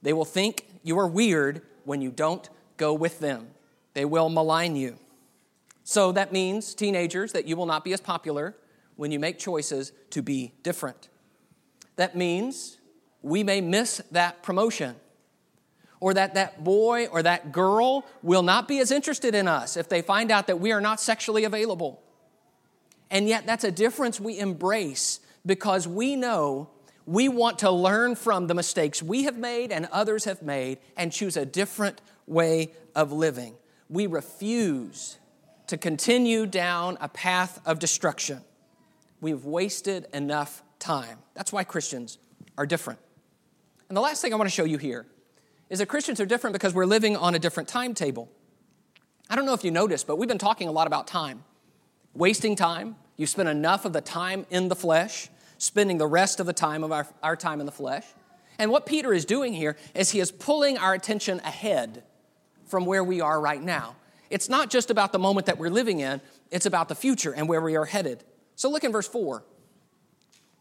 they 0.02 0.14
will 0.14 0.26
think 0.26 0.68
you 0.84 1.00
are 1.00 1.08
weird 1.08 1.62
when 1.86 2.02
you 2.02 2.12
don't 2.12 2.48
go 2.76 2.94
with 2.94 3.20
them. 3.20 3.48
They 3.94 4.06
will 4.06 4.30
malign 4.30 4.76
you. 4.76 4.98
So 5.84 6.12
that 6.14 6.32
means, 6.32 6.74
teenagers, 6.74 7.34
that 7.34 7.46
you 7.48 7.56
will 7.56 7.66
not 7.66 7.84
be 7.84 7.94
as 7.94 8.02
popular 8.02 8.56
when 8.96 9.12
you 9.12 9.20
make 9.20 9.38
choices 9.38 9.92
to 10.12 10.22
be 10.22 10.54
different. 10.64 11.10
That 11.96 12.16
means 12.16 12.78
we 13.22 13.44
may 13.44 13.62
miss 13.62 14.02
that 14.12 14.44
promotion, 14.44 14.96
or 16.00 16.14
that 16.14 16.34
that 16.34 16.64
boy 16.64 17.08
or 17.08 17.24
that 17.24 17.52
girl 17.52 18.06
will 18.22 18.44
not 18.44 18.68
be 18.68 18.80
as 18.80 18.92
interested 18.92 19.36
in 19.36 19.48
us 19.48 19.78
if 19.78 19.90
they 19.90 20.02
find 20.02 20.32
out 20.32 20.48
that 20.48 20.60
we 20.60 20.72
are 20.72 20.82
not 20.82 21.00
sexually 21.00 21.44
available. 21.44 22.02
And 23.10 23.28
yet, 23.28 23.46
that's 23.46 23.64
a 23.64 23.72
difference 23.72 24.20
we 24.20 24.40
embrace 24.40 25.20
because 25.46 25.88
we 25.88 26.16
know 26.16 26.70
we 27.06 27.30
want 27.30 27.60
to 27.60 27.70
learn 27.70 28.16
from 28.16 28.48
the 28.48 28.54
mistakes 28.54 29.04
we 29.04 29.24
have 29.24 29.38
made 29.38 29.72
and 29.72 29.88
others 29.92 30.24
have 30.24 30.42
made 30.42 30.80
and 30.96 31.12
choose 31.12 31.38
a 31.38 31.46
different 31.46 32.02
way 32.26 32.72
of 32.96 33.12
living 33.12 33.56
we 33.94 34.08
refuse 34.08 35.20
to 35.68 35.78
continue 35.78 36.48
down 36.48 36.98
a 37.00 37.08
path 37.08 37.62
of 37.64 37.78
destruction. 37.78 38.42
We've 39.22 39.46
wasted 39.46 40.08
enough 40.14 40.64
time. 40.80 41.20
That's 41.36 41.54
why 41.54 41.64
Christians 41.64 42.18
are 42.58 42.66
different. 42.66 43.00
And 43.88 43.96
the 43.96 44.02
last 44.02 44.22
thing 44.22 44.34
I 44.34 44.36
want 44.36 44.50
to 44.50 44.56
show 44.56 44.64
you 44.64 44.80
here 44.80 45.06
is 45.70 45.78
that 45.78 45.86
Christians 45.86 46.20
are 46.20 46.26
different 46.26 46.54
because 46.54 46.74
we're 46.74 46.88
living 46.88 47.16
on 47.16 47.36
a 47.36 47.40
different 47.40 47.70
timetable. 47.70 48.30
I 49.30 49.36
don't 49.36 49.46
know 49.46 49.54
if 49.54 49.64
you 49.64 49.70
noticed, 49.70 50.08
but 50.08 50.18
we've 50.18 50.28
been 50.28 50.40
talking 50.40 50.68
a 50.68 50.72
lot 50.72 50.88
about 50.88 51.06
time. 51.06 51.44
Wasting 52.16 52.56
time. 52.56 52.96
You 53.16 53.28
spend 53.28 53.48
enough 53.48 53.86
of 53.86 53.94
the 53.94 54.02
time 54.02 54.48
in 54.50 54.70
the 54.70 54.76
flesh, 54.76 55.30
spending 55.60 56.00
the 56.00 56.08
rest 56.08 56.40
of 56.40 56.48
the 56.48 56.54
time 56.54 56.84
of 56.84 56.92
our, 56.92 57.08
our 57.22 57.36
time 57.36 57.60
in 57.60 57.68
the 57.68 57.72
flesh. 57.72 58.06
And 58.58 58.72
what 58.72 58.88
Peter 58.88 59.14
is 59.14 59.24
doing 59.24 59.54
here 59.54 59.78
is 59.94 60.10
he 60.10 60.20
is 60.20 60.32
pulling 60.32 60.80
our 60.80 60.96
attention 60.96 61.40
ahead 61.42 62.04
from 62.68 62.86
where 62.86 63.04
we 63.04 63.22
are 63.22 63.40
right 63.40 63.62
now. 63.62 63.96
It's 64.30 64.50
not 64.50 64.70
just 64.70 64.90
about 64.90 65.12
the 65.12 65.20
moment 65.20 65.46
that 65.46 65.58
we're 65.58 65.70
living 65.70 66.00
in, 66.00 66.22
it's 66.52 66.66
about 66.66 66.90
the 66.90 66.96
future 66.96 67.34
and 67.34 67.48
where 67.48 67.62
we 67.62 67.76
are 67.76 67.86
headed. 67.86 68.24
So 68.56 68.70
look 68.70 68.84
in 68.84 68.92
verse 68.92 69.08
4. 69.08 69.44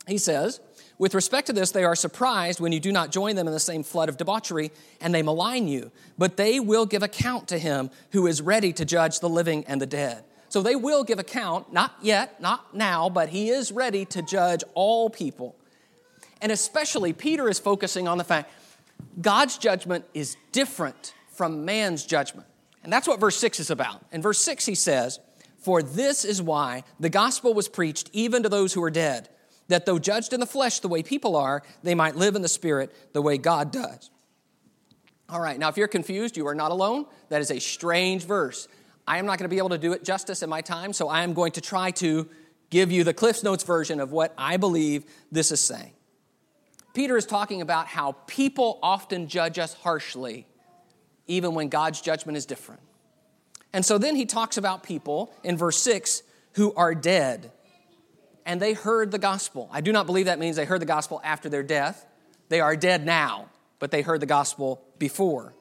He 0.06 0.18
says, 0.18 0.60
With 0.98 1.14
respect 1.14 1.46
to 1.46 1.52
this, 1.52 1.70
they 1.70 1.84
are 1.84 1.94
surprised 1.94 2.60
when 2.60 2.72
you 2.72 2.80
do 2.80 2.92
not 2.92 3.12
join 3.12 3.36
them 3.36 3.46
in 3.46 3.52
the 3.52 3.60
same 3.60 3.82
flood 3.82 4.08
of 4.08 4.16
debauchery, 4.16 4.72
and 5.00 5.14
they 5.14 5.22
malign 5.22 5.68
you. 5.68 5.90
But 6.18 6.36
they 6.36 6.60
will 6.60 6.86
give 6.86 7.02
account 7.02 7.48
to 7.48 7.58
him 7.58 7.90
who 8.10 8.26
is 8.26 8.42
ready 8.42 8.72
to 8.74 8.84
judge 8.84 9.20
the 9.20 9.28
living 9.28 9.64
and 9.66 9.80
the 9.80 9.86
dead. 9.86 10.24
So 10.48 10.60
they 10.60 10.76
will 10.76 11.02
give 11.02 11.18
account, 11.18 11.72
not 11.72 11.94
yet, 12.02 12.40
not 12.40 12.74
now, 12.74 13.08
but 13.08 13.30
he 13.30 13.48
is 13.48 13.72
ready 13.72 14.04
to 14.06 14.20
judge 14.20 14.62
all 14.74 15.08
people. 15.08 15.56
And 16.42 16.52
especially, 16.52 17.12
Peter 17.12 17.48
is 17.48 17.58
focusing 17.58 18.06
on 18.06 18.18
the 18.18 18.24
fact 18.24 18.52
God's 19.20 19.56
judgment 19.56 20.04
is 20.12 20.36
different 20.50 21.14
from 21.32 21.64
man's 21.64 22.04
judgment. 22.04 22.46
And 22.82 22.92
that's 22.92 23.06
what 23.08 23.20
verse 23.20 23.36
6 23.36 23.60
is 23.60 23.70
about. 23.70 24.04
In 24.12 24.22
verse 24.22 24.40
6, 24.40 24.66
he 24.66 24.74
says, 24.74 25.20
For 25.58 25.82
this 25.82 26.24
is 26.24 26.42
why 26.42 26.84
the 26.98 27.08
gospel 27.08 27.54
was 27.54 27.68
preached 27.68 28.10
even 28.12 28.42
to 28.42 28.48
those 28.48 28.72
who 28.72 28.82
are 28.82 28.90
dead, 28.90 29.28
that 29.68 29.86
though 29.86 29.98
judged 29.98 30.32
in 30.32 30.40
the 30.40 30.46
flesh 30.46 30.80
the 30.80 30.88
way 30.88 31.02
people 31.02 31.36
are, 31.36 31.62
they 31.82 31.94
might 31.94 32.16
live 32.16 32.34
in 32.36 32.42
the 32.42 32.48
spirit 32.48 32.92
the 33.12 33.22
way 33.22 33.38
God 33.38 33.70
does. 33.70 34.10
All 35.28 35.40
right, 35.40 35.58
now 35.58 35.68
if 35.68 35.76
you're 35.76 35.88
confused, 35.88 36.36
you 36.36 36.46
are 36.46 36.54
not 36.54 36.72
alone. 36.72 37.06
That 37.28 37.40
is 37.40 37.50
a 37.50 37.58
strange 37.58 38.24
verse. 38.24 38.68
I 39.06 39.18
am 39.18 39.26
not 39.26 39.38
going 39.38 39.48
to 39.48 39.54
be 39.54 39.58
able 39.58 39.70
to 39.70 39.78
do 39.78 39.92
it 39.92 40.04
justice 40.04 40.42
in 40.42 40.50
my 40.50 40.60
time, 40.60 40.92
so 40.92 41.08
I 41.08 41.22
am 41.22 41.32
going 41.32 41.52
to 41.52 41.60
try 41.60 41.90
to 41.92 42.28
give 42.70 42.92
you 42.92 43.04
the 43.04 43.14
Cliffs 43.14 43.42
Notes 43.42 43.64
version 43.64 44.00
of 44.00 44.12
what 44.12 44.34
I 44.36 44.56
believe 44.56 45.04
this 45.30 45.50
is 45.50 45.60
saying. 45.60 45.92
Peter 46.94 47.16
is 47.16 47.24
talking 47.24 47.62
about 47.62 47.86
how 47.86 48.12
people 48.26 48.78
often 48.82 49.26
judge 49.26 49.58
us 49.58 49.72
harshly 49.74 50.46
even 51.26 51.54
when 51.54 51.68
God's 51.68 52.00
judgment 52.00 52.36
is 52.36 52.46
different. 52.46 52.80
And 53.72 53.84
so 53.84 53.98
then 53.98 54.16
he 54.16 54.26
talks 54.26 54.56
about 54.56 54.82
people 54.82 55.34
in 55.42 55.56
verse 55.56 55.78
6 55.78 56.22
who 56.54 56.74
are 56.74 56.94
dead 56.94 57.52
and 58.44 58.60
they 58.60 58.72
heard 58.72 59.10
the 59.10 59.18
gospel. 59.18 59.68
I 59.72 59.80
do 59.80 59.92
not 59.92 60.06
believe 60.06 60.26
that 60.26 60.38
means 60.38 60.56
they 60.56 60.64
heard 60.64 60.80
the 60.80 60.86
gospel 60.86 61.20
after 61.24 61.48
their 61.48 61.62
death. 61.62 62.06
They 62.48 62.60
are 62.60 62.76
dead 62.76 63.06
now, 63.06 63.48
but 63.78 63.90
they 63.90 64.02
heard 64.02 64.20
the 64.20 64.26
gospel 64.26 64.82
before. 64.98 65.54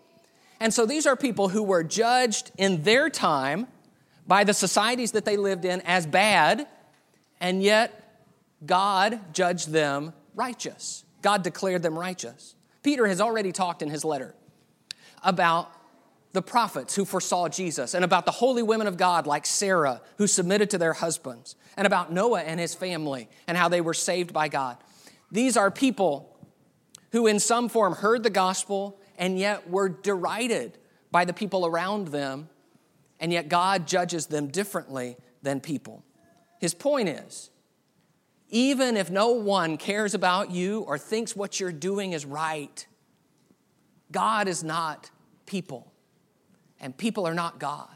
And 0.60 0.74
so 0.74 0.86
these 0.86 1.06
are 1.08 1.16
people 1.16 1.50
who 1.50 1.64
were 1.64 1.84
judged 1.84 2.52
in 2.58 2.84
their 2.84 3.10
time 3.10 3.68
by 4.28 4.44
the 4.44 4.54
societies 4.54 5.14
that 5.14 5.26
they 5.26 5.38
lived 5.38 5.66
in 5.66 5.82
as 5.82 6.06
bad, 6.06 6.68
and 7.40 7.64
yet 7.64 8.20
God 8.66 9.34
judged 9.34 9.70
them 9.70 10.14
righteous. 10.36 11.04
God 11.22 11.44
declared 11.44 11.82
them 11.82 11.98
righteous. 11.98 12.56
Peter 12.84 13.08
has 13.08 13.20
already 13.20 13.52
talked 13.52 13.82
in 13.82 13.90
his 13.90 14.06
letter 14.06 14.36
about 15.24 15.72
the 16.34 16.42
prophets 16.42 16.96
who 16.96 17.04
foresaw 17.04 17.50
Jesus, 17.50 17.94
and 17.94 18.06
about 18.06 18.26
the 18.26 18.32
holy 18.32 18.64
women 18.64 18.88
of 18.88 18.96
God 18.96 19.28
like 19.28 19.46
Sarah 19.46 20.02
who 20.18 20.28
submitted 20.28 20.70
to 20.70 20.78
their 20.78 20.94
husbands, 20.94 21.56
and 21.76 21.86
about 21.86 22.12
Noah 22.12 22.42
and 22.42 22.60
his 22.60 22.74
family 22.74 23.28
and 23.48 23.58
how 23.58 23.68
they 23.68 23.82
were 23.82 23.94
saved 23.94 24.32
by 24.32 24.48
God. 24.48 24.78
These 25.30 25.58
are 25.58 25.70
people 25.70 26.38
who, 27.12 27.28
in 27.28 27.40
some 27.40 27.68
form, 27.68 27.94
heard 27.94 28.24
the 28.24 28.30
gospel 28.30 28.98
and 29.18 29.38
yet 29.38 29.70
were 29.70 29.90
derided 29.90 30.78
by 31.12 31.26
the 31.26 31.34
people 31.34 31.66
around 31.66 32.08
them, 32.08 32.50
and 33.20 33.34
yet 33.34 33.50
God 33.50 33.86
judges 33.86 34.28
them 34.28 34.48
differently 34.48 35.18
than 35.44 35.60
people. 35.60 36.04
His 36.60 36.74
point 36.74 37.10
is 37.10 37.50
even 38.50 38.98
if 38.98 39.10
no 39.10 39.32
one 39.32 39.78
cares 39.78 40.14
about 40.14 40.52
you 40.52 40.82
or 40.82 40.98
thinks 40.98 41.36
what 41.36 41.60
you're 41.60 41.72
doing 41.72 42.14
is 42.14 42.26
right, 42.26 42.86
God 44.12 44.48
is 44.48 44.64
not 44.64 45.11
people, 45.52 45.92
and 46.80 46.98
people 46.98 47.28
are 47.28 47.34
not 47.34 47.60
God. 47.60 47.90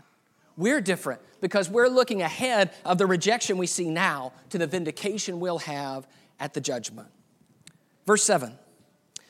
We're 0.58 0.82
different 0.82 1.22
because 1.40 1.70
we're 1.70 1.88
looking 1.88 2.22
ahead 2.22 2.72
of 2.84 2.98
the 2.98 3.06
rejection 3.06 3.58
we 3.58 3.66
see 3.66 3.90
now 3.90 4.34
to 4.50 4.58
the 4.58 4.68
vindication 4.68 5.40
we'll 5.40 5.60
have 5.60 6.06
at 6.38 6.54
the 6.54 6.60
judgment. 6.60 7.08
Verse 8.06 8.24
7 8.24 8.58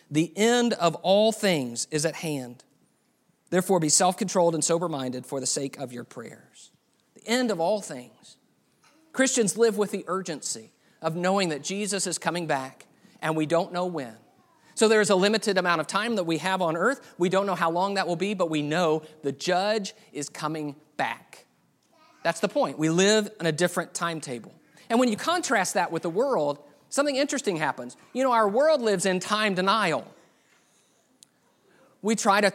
The 0.10 0.34
end 0.36 0.74
of 0.74 0.96
all 0.96 1.32
things 1.32 1.88
is 1.92 2.04
at 2.04 2.16
hand. 2.16 2.64
Therefore, 3.52 3.80
be 3.80 3.90
self 3.90 4.18
controlled 4.18 4.56
and 4.56 4.64
sober 4.64 4.90
minded 4.90 5.26
for 5.28 5.40
the 5.40 5.46
sake 5.46 5.78
of 5.78 5.94
your 5.94 6.04
prayers. 6.04 6.72
The 7.14 7.28
end 7.28 7.52
of 7.52 7.60
all 7.60 7.80
things. 7.80 8.38
Christians 9.14 9.56
live 9.56 9.78
with 9.78 9.92
the 9.92 10.04
urgency 10.08 10.74
of 11.00 11.16
knowing 11.16 11.50
that 11.50 11.64
Jesus 11.64 12.08
is 12.08 12.18
coming 12.18 12.48
back 12.48 12.88
and 13.22 13.38
we 13.38 13.46
don't 13.46 13.72
know 13.72 13.86
when. 13.86 14.18
So 14.76 14.90
there 14.90 15.02
is 15.02 15.10
a 15.10 15.16
limited 15.16 15.58
amount 15.58 15.82
of 15.82 15.88
time 15.88 16.16
that 16.18 16.26
we 16.26 16.38
have 16.40 16.62
on 16.62 16.76
earth. 16.76 17.16
We 17.18 17.30
don't 17.30 17.46
know 17.46 17.56
how 17.56 17.72
long 17.72 17.94
that 17.94 18.08
will 18.08 18.18
be, 18.18 18.34
but 18.34 18.50
we 18.50 18.62
know 18.62 19.04
the 19.24 19.32
judge 19.32 19.94
is 20.12 20.28
coming 20.28 20.76
back. 20.98 21.46
That's 22.24 22.42
the 22.42 22.50
point. 22.50 22.78
We 22.78 22.90
live 22.90 23.30
on 23.40 23.46
a 23.46 23.52
different 23.54 23.94
timetable. 23.94 24.54
And 24.90 25.00
when 25.00 25.10
you 25.10 25.16
contrast 25.16 25.76
that 25.76 25.92
with 25.92 26.02
the 26.02 26.10
world, 26.10 26.60
something 26.90 27.16
interesting 27.16 27.56
happens. 27.56 27.96
You 28.14 28.24
know, 28.24 28.34
our 28.34 28.48
world 28.48 28.82
lives 28.82 29.06
in 29.06 29.20
time 29.20 29.56
denial. 29.56 30.06
We 32.02 32.16
try 32.16 32.42
to 32.42 32.52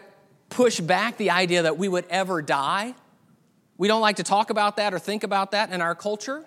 push 0.51 0.79
back 0.79 1.17
the 1.17 1.31
idea 1.31 1.63
that 1.63 1.79
we 1.79 1.89
would 1.89 2.05
ever 2.11 2.43
die. 2.43 2.95
We 3.79 3.89
don't 3.89 4.03
like 4.03 4.17
to 4.17 4.23
talk 4.23 4.51
about 4.51 4.77
that 4.77 4.93
or 4.93 4.99
think 4.99 5.25
about 5.25 5.53
that 5.53 5.73
in 5.73 5.81
our 5.81 5.95
culture. 5.95 6.45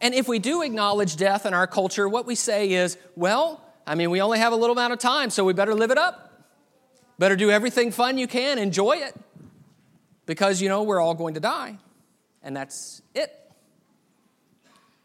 And 0.00 0.14
if 0.14 0.26
we 0.26 0.38
do 0.38 0.62
acknowledge 0.62 1.16
death 1.16 1.46
in 1.46 1.54
our 1.54 1.66
culture, 1.66 2.08
what 2.08 2.26
we 2.26 2.34
say 2.34 2.72
is, 2.72 2.96
well, 3.14 3.61
I 3.86 3.94
mean, 3.94 4.10
we 4.10 4.20
only 4.20 4.38
have 4.38 4.52
a 4.52 4.56
little 4.56 4.76
amount 4.76 4.92
of 4.92 4.98
time, 4.98 5.30
so 5.30 5.44
we 5.44 5.52
better 5.52 5.74
live 5.74 5.90
it 5.90 5.98
up. 5.98 6.44
Better 7.18 7.36
do 7.36 7.50
everything 7.50 7.90
fun 7.90 8.18
you 8.18 8.26
can, 8.26 8.58
enjoy 8.58 8.96
it, 8.96 9.14
because, 10.26 10.62
you 10.62 10.68
know, 10.68 10.82
we're 10.82 11.00
all 11.00 11.14
going 11.14 11.34
to 11.34 11.40
die. 11.40 11.78
And 12.42 12.56
that's 12.56 13.02
it. 13.14 13.38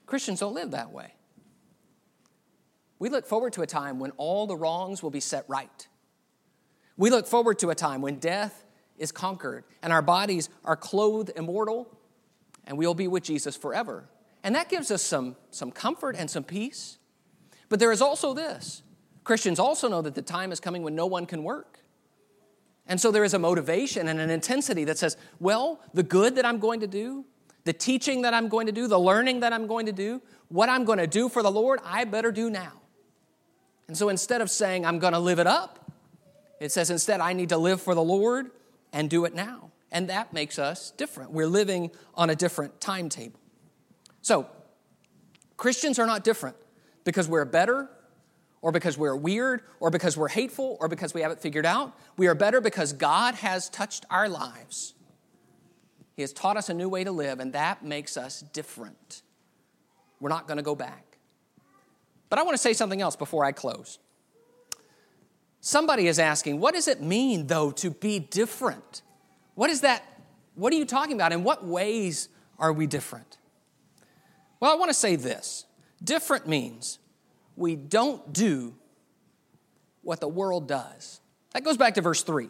Christians 0.06 0.40
don't 0.40 0.54
live 0.54 0.72
that 0.72 0.92
way. 0.92 1.13
We 3.00 3.10
look 3.10 3.28
forward 3.28 3.54
to 3.54 3.62
a 3.62 3.68
time 3.68 4.00
when 4.00 4.12
all 4.12 4.48
the 4.48 4.56
wrongs 4.56 5.04
will 5.04 5.12
be 5.12 5.20
set 5.20 5.46
right. 5.48 5.88
We 6.96 7.12
look 7.12 7.28
forward 7.28 7.60
to 7.60 7.70
a 7.70 7.76
time 7.76 8.02
when 8.02 8.16
death 8.16 8.63
is 8.98 9.12
conquered 9.12 9.63
and 9.84 9.94
our 9.94 10.02
bodies 10.02 10.50
are 10.66 10.76
clothed 10.76 11.32
immortal 11.36 11.96
and 12.66 12.78
we'll 12.78 12.96
be 12.96 13.08
with 13.08 13.24
Jesus 13.24 13.56
forever. 13.56 14.10
And 14.44 14.56
that 14.56 14.70
gives 14.70 14.90
us 14.90 15.04
some, 15.04 15.36
some 15.52 15.72
comfort 15.72 16.16
and 16.18 16.30
some 16.30 16.44
peace. 16.44 16.98
But 17.69 17.80
there 17.80 17.91
is 17.91 18.01
also 18.01 18.34
this 18.34 18.84
Christians 19.23 19.60
also 19.60 19.89
know 19.89 20.01
that 20.01 20.15
the 20.15 20.21
time 20.21 20.51
is 20.51 20.60
coming 20.60 20.84
when 20.84 20.95
no 20.95 21.06
one 21.06 21.25
can 21.25 21.43
work. 21.43 21.80
And 22.88 22.99
so 22.99 23.12
there 23.12 23.25
is 23.25 23.34
a 23.34 23.39
motivation 23.39 24.08
and 24.08 24.21
an 24.21 24.30
intensity 24.30 24.86
that 24.86 24.97
says, 24.97 25.17
well, 25.39 25.82
the 25.93 26.03
good 26.03 26.36
that 26.36 26.45
I'm 26.45 26.60
going 26.60 26.80
to 26.80 26.88
do, 26.88 27.25
the 27.65 27.73
teaching 27.73 28.21
that 28.21 28.34
I'm 28.34 28.47
going 28.47 28.67
to 28.67 28.71
do, 28.71 28.88
the 28.88 28.97
learning 28.97 29.41
that 29.41 29.51
I'm 29.51 29.67
going 29.67 29.86
to 29.88 29.91
do, 29.91 30.21
what 30.47 30.69
I'm 30.69 30.86
going 30.86 30.99
to 30.99 31.08
do 31.08 31.27
for 31.27 31.43
the 31.43 31.51
Lord, 31.51 31.82
I 31.84 32.06
better 32.06 32.32
do 32.32 32.49
now. 32.49 32.71
And 33.89 33.97
so 33.97 34.08
instead 34.08 34.39
of 34.39 34.49
saying, 34.49 34.86
I'm 34.86 34.99
going 34.99 35.12
to 35.12 35.19
live 35.19 35.39
it 35.39 35.47
up, 35.47 35.91
it 36.62 36.71
says 36.71 36.89
instead, 36.89 37.19
I 37.19 37.34
need 37.34 37.49
to 37.49 37.58
live 37.58 37.82
for 37.82 37.93
the 37.93 38.01
Lord 38.01 38.51
and 38.93 39.10
do 39.10 39.25
it 39.25 39.36
now. 39.36 39.71
And 39.91 40.10
that 40.10 40.32
makes 40.32 40.58
us 40.58 40.91
different. 40.91 41.32
We're 41.32 41.47
living 41.47 41.91
on 42.15 42.30
a 42.30 42.36
different 42.36 42.80
timetable. 42.80 43.39
So, 44.21 44.47
Christians 45.58 45.99
are 45.99 46.06
not 46.06 46.23
different 46.23 46.56
because 47.08 47.30
we're 47.30 47.46
better 47.46 47.89
or 48.62 48.74
because 48.74 48.98
we're 48.98 49.15
weird 49.15 49.62
or 49.80 49.89
because 49.89 50.17
we're 50.17 50.28
hateful 50.28 50.76
or 50.82 50.89
because 50.89 51.13
we 51.13 51.22
haven't 51.22 51.39
figured 51.39 51.65
out. 51.65 51.98
We 52.17 52.28
are 52.28 52.36
better 52.36 52.60
because 52.60 52.91
God 52.91 53.34
has 53.36 53.70
touched 53.70 54.06
our 54.10 54.28
lives. 54.28 54.93
He 56.17 56.22
has 56.22 56.34
taught 56.34 56.58
us 56.58 56.67
a 56.67 56.74
new 56.74 56.89
way 56.89 57.06
to 57.06 57.12
live, 57.12 57.39
and 57.39 57.54
that 57.54 57.82
makes 57.82 58.17
us 58.17 58.41
different. 58.41 59.22
We're 60.20 60.28
not 60.28 60.48
going 60.48 60.58
to 60.58 60.63
go 60.63 60.76
back. 60.76 61.17
But 62.30 62.39
I 62.39 62.43
want 62.43 62.56
to 62.56 62.62
say 62.62 62.74
something 62.74 63.00
else 63.00 63.15
before 63.15 63.46
I 63.46 63.54
close. 63.54 64.00
Somebody 65.62 66.08
is 66.08 66.20
asking, 66.20 66.60
what 66.60 66.74
does 66.74 66.89
it 66.89 67.02
mean, 67.02 67.48
though, 67.48 67.72
to 67.72 67.89
be 67.89 68.20
different? 68.20 69.02
What 69.56 69.70
is 69.70 69.80
that? 69.80 70.04
What 70.56 70.74
are 70.74 70.76
you 70.76 70.86
talking 70.86 71.13
about? 71.13 71.32
In 71.32 71.46
what 71.46 71.65
ways 71.65 72.28
are 72.60 72.74
we 72.74 72.86
different? 72.86 73.38
Well, 74.60 74.74
I 74.74 74.76
want 74.76 74.89
to 74.89 74.93
say 74.93 75.15
this 75.15 75.66
different 76.04 76.48
means 76.48 77.00
we 77.56 77.76
don't 77.76 78.34
do 78.34 78.76
what 80.04 80.20
the 80.20 80.28
world 80.28 80.68
does. 80.68 81.20
That 81.54 81.64
goes 81.64 81.78
back 81.78 81.96
to 81.96 82.02
verse 82.02 82.24
3. 82.24 82.50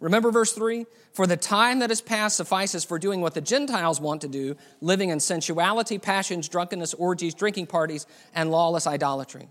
Remember 0.00 0.30
verse 0.30 0.52
3? 0.52 0.86
For 1.12 1.26
the 1.26 1.36
time 1.36 1.78
that 1.80 1.90
is 1.90 2.00
past 2.00 2.36
suffices 2.36 2.84
for 2.84 2.98
doing 2.98 3.20
what 3.20 3.34
the 3.34 3.40
Gentiles 3.40 4.00
want 4.00 4.22
to 4.22 4.28
do, 4.28 4.56
living 4.80 5.10
in 5.10 5.20
sensuality, 5.20 5.98
passions, 5.98 6.48
drunkenness, 6.48 6.94
orgies, 6.94 7.34
drinking 7.34 7.66
parties, 7.66 8.06
and 8.34 8.50
lawless 8.50 8.86
idolatries. 8.86 9.48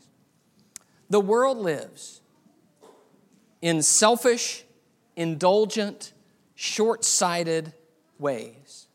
The 1.09 1.21
world 1.21 1.57
lives 1.57 2.21
in 3.61 3.81
selfish, 3.81 4.63
indulgent, 5.15 6.13
short 6.55 7.05
sighted 7.05 7.73
ways, 8.17 8.87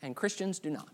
and 0.00 0.16
Christians 0.16 0.58
do 0.58 0.70
not. 0.70 0.88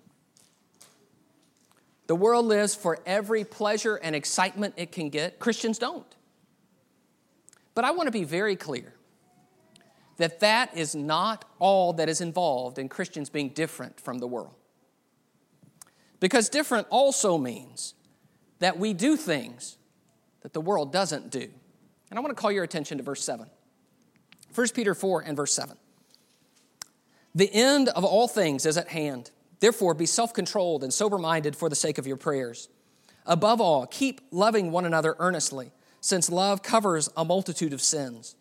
The 2.06 2.14
world 2.14 2.46
lives 2.46 2.74
for 2.74 2.98
every 3.06 3.44
pleasure 3.44 3.96
and 3.96 4.14
excitement 4.14 4.74
it 4.76 4.92
can 4.92 5.08
get. 5.08 5.38
Christians 5.38 5.78
don't. 5.78 6.06
But 7.74 7.84
I 7.84 7.92
want 7.92 8.06
to 8.06 8.12
be 8.12 8.24
very 8.24 8.56
clear 8.56 8.94
that 10.16 10.40
that 10.40 10.76
is 10.76 10.94
not 10.94 11.44
all 11.58 11.94
that 11.94 12.08
is 12.08 12.20
involved 12.20 12.78
in 12.78 12.88
Christians 12.88 13.30
being 13.30 13.48
different 13.48 13.98
from 14.00 14.18
the 14.18 14.26
world. 14.26 14.54
Because 16.20 16.48
different 16.48 16.86
also 16.90 17.36
means 17.36 17.94
that 18.60 18.78
we 18.78 18.92
do 18.92 19.16
things 19.16 19.76
that 20.42 20.52
the 20.52 20.60
world 20.60 20.92
doesn't 20.92 21.30
do. 21.30 21.50
And 22.10 22.18
I 22.18 22.20
want 22.20 22.36
to 22.36 22.40
call 22.40 22.52
your 22.52 22.64
attention 22.64 22.98
to 22.98 23.04
verse 23.04 23.24
7. 23.24 23.46
1 24.54 24.68
Peter 24.74 24.94
4 24.94 25.22
and 25.22 25.36
verse 25.36 25.52
7. 25.52 25.76
The 27.34 27.52
end 27.52 27.88
of 27.88 28.04
all 28.04 28.28
things 28.28 28.64
is 28.64 28.78
at 28.78 28.88
hand. 28.88 29.30
Therefore, 29.64 29.94
be 29.94 30.05
self 30.05 30.35
controlled 30.35 30.85
and 30.85 30.92
sober 30.92 31.16
minded 31.16 31.57
for 31.57 31.70
the 31.70 31.74
sake 31.74 31.96
of 31.96 32.07
your 32.07 32.18
prayers. 32.18 32.68
Above 33.24 33.62
all, 33.62 33.87
keep 33.87 34.20
loving 34.31 34.70
one 34.70 34.85
another 34.85 35.16
earnestly, 35.18 35.72
since 36.03 36.29
love 36.29 36.62
covers 36.62 37.09
a 37.16 37.24
multitude 37.24 37.72
of 37.72 37.81
sins. 37.81 38.37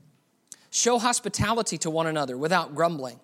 Show 0.70 1.00
hospitality 1.00 1.78
to 1.78 1.90
one 1.90 2.08
another 2.08 2.38
without 2.38 2.76
grumbling. 2.76 3.22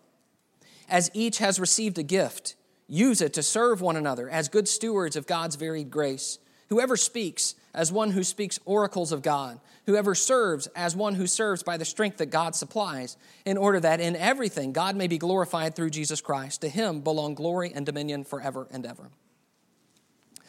As 0.87 1.11
each 1.13 1.39
has 1.39 1.59
received 1.59 1.97
a 1.97 2.03
gift, 2.03 2.55
use 2.87 3.19
it 3.19 3.33
to 3.33 3.43
serve 3.43 3.81
one 3.81 3.97
another 3.97 4.29
as 4.29 4.47
good 4.47 4.69
stewards 4.69 5.17
of 5.17 5.27
God's 5.27 5.57
varied 5.57 5.91
grace. 5.91 6.39
Whoever 6.69 6.95
speaks, 6.95 7.53
as 7.73 7.91
one 7.91 8.11
who 8.11 8.23
speaks 8.23 8.59
oracles 8.65 9.11
of 9.11 9.21
God, 9.21 9.59
whoever 9.85 10.15
serves 10.15 10.67
as 10.75 10.95
one 10.95 11.15
who 11.15 11.27
serves 11.27 11.63
by 11.63 11.77
the 11.77 11.85
strength 11.85 12.17
that 12.17 12.27
God 12.27 12.55
supplies, 12.55 13.17
in 13.45 13.57
order 13.57 13.79
that 13.79 13.99
in 13.99 14.15
everything 14.15 14.73
God 14.73 14.95
may 14.95 15.07
be 15.07 15.17
glorified 15.17 15.75
through 15.75 15.91
Jesus 15.91 16.21
Christ. 16.21 16.61
To 16.61 16.69
him 16.69 17.01
belong 17.01 17.35
glory 17.35 17.71
and 17.73 17.85
dominion 17.85 18.23
forever 18.23 18.67
and 18.71 18.85
ever. 18.85 19.09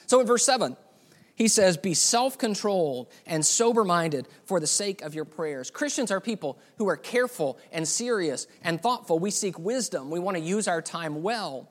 So 0.06 0.20
in 0.20 0.26
verse 0.26 0.44
7, 0.44 0.76
he 1.34 1.48
says, 1.48 1.76
Be 1.76 1.94
self 1.94 2.36
controlled 2.36 3.10
and 3.26 3.46
sober 3.46 3.84
minded 3.84 4.28
for 4.44 4.60
the 4.60 4.66
sake 4.66 5.02
of 5.02 5.14
your 5.14 5.24
prayers. 5.24 5.70
Christians 5.70 6.10
are 6.10 6.20
people 6.20 6.58
who 6.76 6.88
are 6.88 6.96
careful 6.96 7.58
and 7.72 7.86
serious 7.86 8.46
and 8.62 8.80
thoughtful. 8.80 9.18
We 9.18 9.30
seek 9.30 9.58
wisdom, 9.58 10.10
we 10.10 10.18
want 10.18 10.36
to 10.36 10.42
use 10.42 10.68
our 10.68 10.82
time 10.82 11.22
well. 11.22 11.70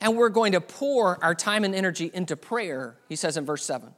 And 0.00 0.16
we're 0.16 0.28
going 0.28 0.52
to 0.52 0.60
pour 0.60 1.22
our 1.24 1.34
time 1.34 1.64
and 1.64 1.74
energy 1.74 2.10
into 2.12 2.36
prayer, 2.36 2.96
he 3.08 3.16
says 3.16 3.36
in 3.36 3.44
verse 3.44 3.64
7 3.64 3.94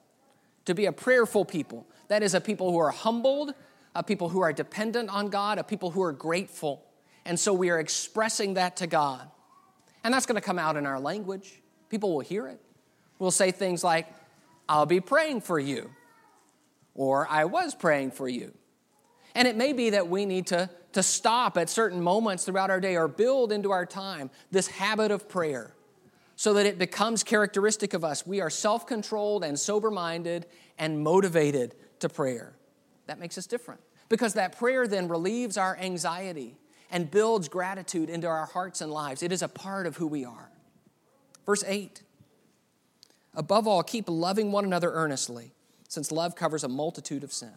to 0.68 0.74
be 0.74 0.86
a 0.86 0.92
prayerful 0.92 1.44
people. 1.44 1.86
That 2.08 2.22
is, 2.22 2.34
a 2.34 2.40
people 2.40 2.70
who 2.70 2.78
are 2.78 2.90
humbled, 2.90 3.54
a 3.94 4.02
people 4.02 4.28
who 4.28 4.40
are 4.40 4.52
dependent 4.52 5.10
on 5.10 5.28
God, 5.28 5.58
a 5.58 5.64
people 5.64 5.90
who 5.90 6.02
are 6.02 6.12
grateful. 6.12 6.84
And 7.24 7.40
so 7.40 7.52
we 7.52 7.70
are 7.70 7.80
expressing 7.80 8.54
that 8.54 8.76
to 8.76 8.86
God. 8.86 9.28
And 10.04 10.14
that's 10.14 10.26
going 10.26 10.36
to 10.36 10.46
come 10.46 10.58
out 10.58 10.76
in 10.76 10.86
our 10.86 11.00
language. 11.00 11.62
People 11.88 12.12
will 12.12 12.20
hear 12.20 12.46
it. 12.46 12.60
We'll 13.18 13.30
say 13.30 13.50
things 13.50 13.82
like, 13.82 14.06
I'll 14.68 14.86
be 14.86 15.00
praying 15.00 15.40
for 15.40 15.58
you, 15.58 15.90
or 16.94 17.26
I 17.28 17.46
was 17.46 17.74
praying 17.74 18.12
for 18.12 18.28
you. 18.28 18.52
And 19.34 19.48
it 19.48 19.56
may 19.56 19.72
be 19.72 19.90
that 19.90 20.08
we 20.08 20.26
need 20.26 20.48
to 20.48 20.70
to 20.92 21.02
stop 21.02 21.56
at 21.56 21.68
certain 21.68 22.02
moments 22.02 22.44
throughout 22.44 22.70
our 22.70 22.80
day 22.80 22.96
or 22.96 23.08
build 23.08 23.52
into 23.52 23.70
our 23.70 23.86
time 23.86 24.30
this 24.50 24.66
habit 24.68 25.10
of 25.10 25.28
prayer 25.28 25.74
so 26.38 26.54
that 26.54 26.66
it 26.66 26.78
becomes 26.78 27.24
characteristic 27.24 27.94
of 27.94 28.04
us. 28.04 28.24
We 28.24 28.40
are 28.40 28.48
self 28.48 28.86
controlled 28.86 29.42
and 29.42 29.58
sober 29.58 29.90
minded 29.90 30.46
and 30.78 31.02
motivated 31.02 31.74
to 31.98 32.08
prayer. 32.08 32.54
That 33.06 33.18
makes 33.18 33.36
us 33.38 33.46
different 33.48 33.80
because 34.08 34.34
that 34.34 34.56
prayer 34.56 34.86
then 34.86 35.08
relieves 35.08 35.56
our 35.56 35.76
anxiety 35.76 36.56
and 36.92 37.10
builds 37.10 37.48
gratitude 37.48 38.08
into 38.08 38.28
our 38.28 38.46
hearts 38.46 38.80
and 38.80 38.92
lives. 38.92 39.24
It 39.24 39.32
is 39.32 39.42
a 39.42 39.48
part 39.48 39.84
of 39.88 39.96
who 39.96 40.06
we 40.06 40.24
are. 40.24 40.48
Verse 41.44 41.64
8 41.66 42.02
Above 43.34 43.66
all, 43.66 43.82
keep 43.82 44.08
loving 44.08 44.52
one 44.52 44.64
another 44.64 44.92
earnestly, 44.92 45.50
since 45.88 46.12
love 46.12 46.36
covers 46.36 46.62
a 46.62 46.68
multitude 46.68 47.24
of 47.24 47.32
sins. 47.32 47.52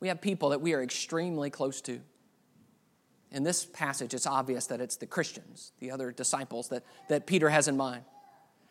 We 0.00 0.08
have 0.08 0.20
people 0.20 0.48
that 0.48 0.60
we 0.60 0.74
are 0.74 0.82
extremely 0.82 1.50
close 1.50 1.80
to. 1.82 2.00
In 3.34 3.42
this 3.42 3.66
passage, 3.66 4.14
it's 4.14 4.28
obvious 4.28 4.68
that 4.68 4.80
it's 4.80 4.94
the 4.94 5.06
Christians, 5.06 5.72
the 5.80 5.90
other 5.90 6.12
disciples 6.12 6.68
that, 6.68 6.84
that 7.08 7.26
Peter 7.26 7.48
has 7.48 7.66
in 7.66 7.76
mind. 7.76 8.04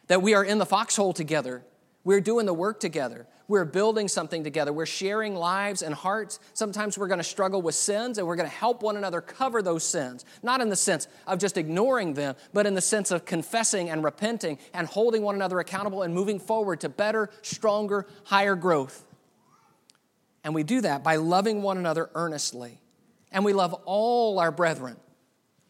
That 0.08 0.22
we 0.22 0.36
are 0.36 0.44
in 0.44 0.58
the 0.58 0.66
foxhole 0.66 1.12
together. 1.12 1.66
We're 2.06 2.22
doing 2.22 2.46
the 2.46 2.54
work 2.54 2.80
together. 2.80 3.28
We're 3.50 3.66
building 3.66 4.08
something 4.08 4.42
together. 4.42 4.72
We're 4.72 4.86
sharing 4.86 5.36
lives 5.36 5.82
and 5.82 5.94
hearts. 5.94 6.40
Sometimes 6.54 6.98
we're 6.98 7.10
going 7.10 7.20
to 7.20 7.26
struggle 7.26 7.62
with 7.62 7.76
sins 7.76 8.18
and 8.18 8.26
we're 8.26 8.38
going 8.38 8.50
to 8.50 8.56
help 8.56 8.84
one 8.84 8.96
another 8.96 9.20
cover 9.20 9.62
those 9.62 9.84
sins. 9.84 10.24
Not 10.42 10.62
in 10.62 10.70
the 10.70 10.78
sense 10.78 11.10
of 11.28 11.40
just 11.40 11.58
ignoring 11.58 12.14
them, 12.14 12.36
but 12.54 12.66
in 12.66 12.74
the 12.74 12.82
sense 12.82 13.12
of 13.12 13.26
confessing 13.26 13.90
and 13.90 14.02
repenting 14.02 14.60
and 14.74 14.88
holding 14.88 15.24
one 15.24 15.36
another 15.36 15.60
accountable 15.60 16.04
and 16.04 16.14
moving 16.14 16.40
forward 16.40 16.80
to 16.82 16.90
better, 16.90 17.30
stronger, 17.42 18.08
higher 18.24 18.56
growth. 18.56 19.06
And 20.46 20.56
we 20.56 20.64
do 20.64 20.80
that 20.82 21.04
by 21.04 21.18
loving 21.18 21.62
one 21.62 21.78
another 21.78 22.10
earnestly. 22.16 22.80
And 23.34 23.44
we 23.44 23.52
love 23.52 23.74
all 23.86 24.40
our 24.40 24.52
brethren, 24.52 24.96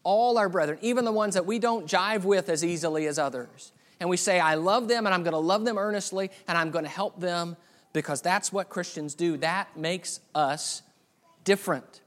all 0.04 0.38
our 0.38 0.48
brethren, 0.48 0.78
even 0.82 1.04
the 1.04 1.12
ones 1.12 1.34
that 1.34 1.46
we 1.46 1.58
don't 1.58 1.86
jive 1.86 2.24
with 2.24 2.48
as 2.48 2.64
easily 2.64 3.06
as 3.06 3.18
others. 3.18 3.72
And 3.98 4.08
we 4.08 4.16
say, 4.16 4.38
I 4.38 4.54
love 4.54 4.86
them 4.86 5.06
and 5.06 5.14
I'm 5.14 5.22
going 5.22 5.32
to 5.32 5.38
love 5.38 5.64
them 5.64 5.78
earnestly 5.78 6.30
and 6.46 6.58
I'm 6.58 6.70
going 6.70 6.84
to 6.84 6.90
help 6.90 7.18
them 7.18 7.56
because 7.92 8.20
that's 8.20 8.52
what 8.52 8.68
Christians 8.68 9.14
do. 9.14 9.38
That 9.38 9.76
makes 9.76 10.20
us 10.34 10.82
different. 11.42 12.02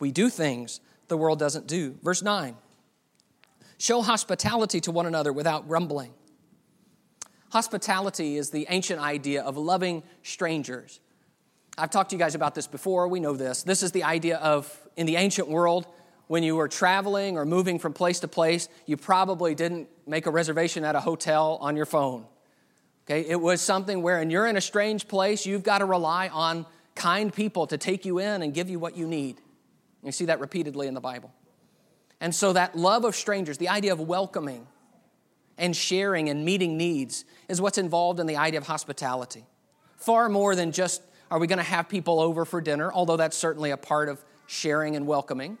We 0.00 0.10
do 0.10 0.30
things 0.30 0.80
the 1.08 1.16
world 1.16 1.38
doesn't 1.38 1.66
do. 1.66 1.98
Verse 2.02 2.22
9 2.22 2.56
Show 3.78 4.00
hospitality 4.00 4.80
to 4.80 4.90
one 4.90 5.06
another 5.06 5.32
without 5.32 5.68
grumbling. 5.68 6.14
Hospitality 7.50 8.38
is 8.38 8.48
the 8.48 8.66
ancient 8.70 8.98
idea 8.98 9.42
of 9.42 9.58
loving 9.58 10.04
strangers. 10.22 11.00
I've 11.76 11.90
talked 11.90 12.10
to 12.10 12.16
you 12.16 12.18
guys 12.18 12.34
about 12.34 12.54
this 12.54 12.66
before. 12.66 13.08
We 13.08 13.20
know 13.20 13.36
this. 13.36 13.62
This 13.62 13.82
is 13.82 13.92
the 13.92 14.04
idea 14.04 14.36
of, 14.38 14.81
in 14.96 15.06
the 15.06 15.16
ancient 15.16 15.48
world, 15.48 15.86
when 16.26 16.42
you 16.42 16.56
were 16.56 16.68
traveling 16.68 17.36
or 17.36 17.44
moving 17.44 17.78
from 17.78 17.92
place 17.92 18.20
to 18.20 18.28
place, 18.28 18.68
you 18.86 18.96
probably 18.96 19.54
didn't 19.54 19.88
make 20.06 20.26
a 20.26 20.30
reservation 20.30 20.84
at 20.84 20.94
a 20.94 21.00
hotel 21.00 21.58
on 21.60 21.76
your 21.76 21.86
phone. 21.86 22.24
Okay, 23.04 23.28
it 23.28 23.40
was 23.40 23.60
something 23.60 24.02
where, 24.02 24.18
and 24.18 24.30
you're 24.30 24.46
in 24.46 24.56
a 24.56 24.60
strange 24.60 25.08
place, 25.08 25.44
you've 25.44 25.64
got 25.64 25.78
to 25.78 25.84
rely 25.84 26.28
on 26.28 26.66
kind 26.94 27.32
people 27.32 27.66
to 27.66 27.76
take 27.76 28.04
you 28.04 28.18
in 28.18 28.42
and 28.42 28.54
give 28.54 28.70
you 28.70 28.78
what 28.78 28.96
you 28.96 29.06
need. 29.06 29.40
You 30.02 30.12
see 30.12 30.26
that 30.26 30.40
repeatedly 30.40 30.86
in 30.86 30.94
the 30.94 31.00
Bible. 31.00 31.32
And 32.20 32.34
so, 32.34 32.52
that 32.52 32.76
love 32.76 33.04
of 33.04 33.16
strangers, 33.16 33.58
the 33.58 33.68
idea 33.68 33.92
of 33.92 34.00
welcoming 34.00 34.66
and 35.58 35.76
sharing 35.76 36.28
and 36.28 36.44
meeting 36.44 36.76
needs, 36.76 37.24
is 37.48 37.60
what's 37.60 37.78
involved 37.78 38.20
in 38.20 38.26
the 38.26 38.36
idea 38.36 38.60
of 38.60 38.66
hospitality. 38.66 39.44
Far 39.96 40.28
more 40.28 40.54
than 40.54 40.72
just 40.72 41.02
are 41.30 41.38
we 41.38 41.46
going 41.46 41.58
to 41.58 41.64
have 41.64 41.88
people 41.88 42.20
over 42.20 42.44
for 42.44 42.60
dinner? 42.60 42.92
Although 42.92 43.16
that's 43.16 43.36
certainly 43.36 43.70
a 43.70 43.76
part 43.76 44.08
of 44.08 44.24
sharing 44.52 44.94
and 44.94 45.06
welcoming. 45.06 45.58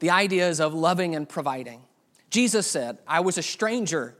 The 0.00 0.10
idea 0.10 0.48
is 0.48 0.60
of 0.60 0.74
loving 0.74 1.14
and 1.14 1.28
providing. 1.28 1.82
Jesus 2.30 2.66
said, 2.66 2.98
I 3.06 3.20
was 3.20 3.38
a 3.38 3.42
stranger 3.42 4.16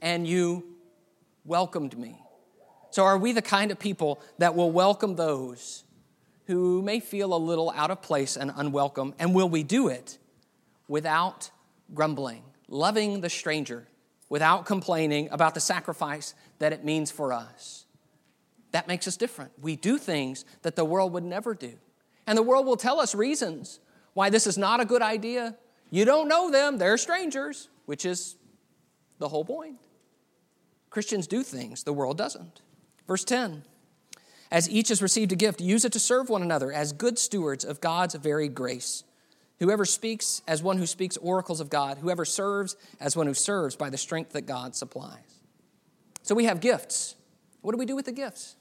and 0.00 0.26
you 0.26 0.64
welcomed 1.44 1.96
me. 1.96 2.18
So, 2.90 3.04
are 3.04 3.16
we 3.16 3.32
the 3.32 3.42
kind 3.42 3.70
of 3.70 3.78
people 3.78 4.20
that 4.38 4.54
will 4.54 4.70
welcome 4.70 5.16
those 5.16 5.84
who 6.46 6.82
may 6.82 7.00
feel 7.00 7.34
a 7.34 7.36
little 7.36 7.70
out 7.70 7.90
of 7.90 8.02
place 8.02 8.36
and 8.36 8.52
unwelcome? 8.54 9.14
And 9.18 9.34
will 9.34 9.48
we 9.48 9.62
do 9.62 9.88
it 9.88 10.18
without 10.88 11.50
grumbling, 11.94 12.42
loving 12.68 13.20
the 13.20 13.30
stranger, 13.30 13.86
without 14.28 14.66
complaining 14.66 15.28
about 15.30 15.54
the 15.54 15.60
sacrifice 15.60 16.34
that 16.58 16.72
it 16.72 16.84
means 16.84 17.10
for 17.10 17.32
us? 17.32 17.86
That 18.72 18.88
makes 18.88 19.06
us 19.06 19.16
different. 19.16 19.52
We 19.60 19.76
do 19.76 19.98
things 19.98 20.44
that 20.62 20.76
the 20.76 20.84
world 20.84 21.12
would 21.12 21.24
never 21.24 21.54
do. 21.54 21.78
And 22.32 22.38
the 22.38 22.42
world 22.42 22.64
will 22.64 22.78
tell 22.78 22.98
us 22.98 23.14
reasons 23.14 23.78
why 24.14 24.30
this 24.30 24.46
is 24.46 24.56
not 24.56 24.80
a 24.80 24.86
good 24.86 25.02
idea. 25.02 25.54
You 25.90 26.06
don't 26.06 26.28
know 26.28 26.50
them, 26.50 26.78
they're 26.78 26.96
strangers, 26.96 27.68
which 27.84 28.06
is 28.06 28.36
the 29.18 29.28
whole 29.28 29.44
point. 29.44 29.76
Christians 30.88 31.26
do 31.26 31.42
things 31.42 31.82
the 31.82 31.92
world 31.92 32.16
doesn't. 32.16 32.62
Verse 33.06 33.22
10 33.24 33.64
As 34.50 34.70
each 34.70 34.88
has 34.88 35.02
received 35.02 35.30
a 35.32 35.36
gift, 35.36 35.60
use 35.60 35.84
it 35.84 35.92
to 35.92 35.98
serve 35.98 36.30
one 36.30 36.40
another 36.40 36.72
as 36.72 36.94
good 36.94 37.18
stewards 37.18 37.66
of 37.66 37.82
God's 37.82 38.14
varied 38.14 38.54
grace. 38.54 39.04
Whoever 39.58 39.84
speaks 39.84 40.40
as 40.48 40.62
one 40.62 40.78
who 40.78 40.86
speaks 40.86 41.18
oracles 41.18 41.60
of 41.60 41.68
God, 41.68 41.98
whoever 41.98 42.24
serves 42.24 42.76
as 42.98 43.14
one 43.14 43.26
who 43.26 43.34
serves 43.34 43.76
by 43.76 43.90
the 43.90 43.98
strength 43.98 44.32
that 44.32 44.46
God 44.46 44.74
supplies. 44.74 45.42
So 46.22 46.34
we 46.34 46.46
have 46.46 46.60
gifts. 46.60 47.14
What 47.60 47.72
do 47.72 47.78
we 47.78 47.84
do 47.84 47.94
with 47.94 48.06
the 48.06 48.12
gifts? 48.12 48.56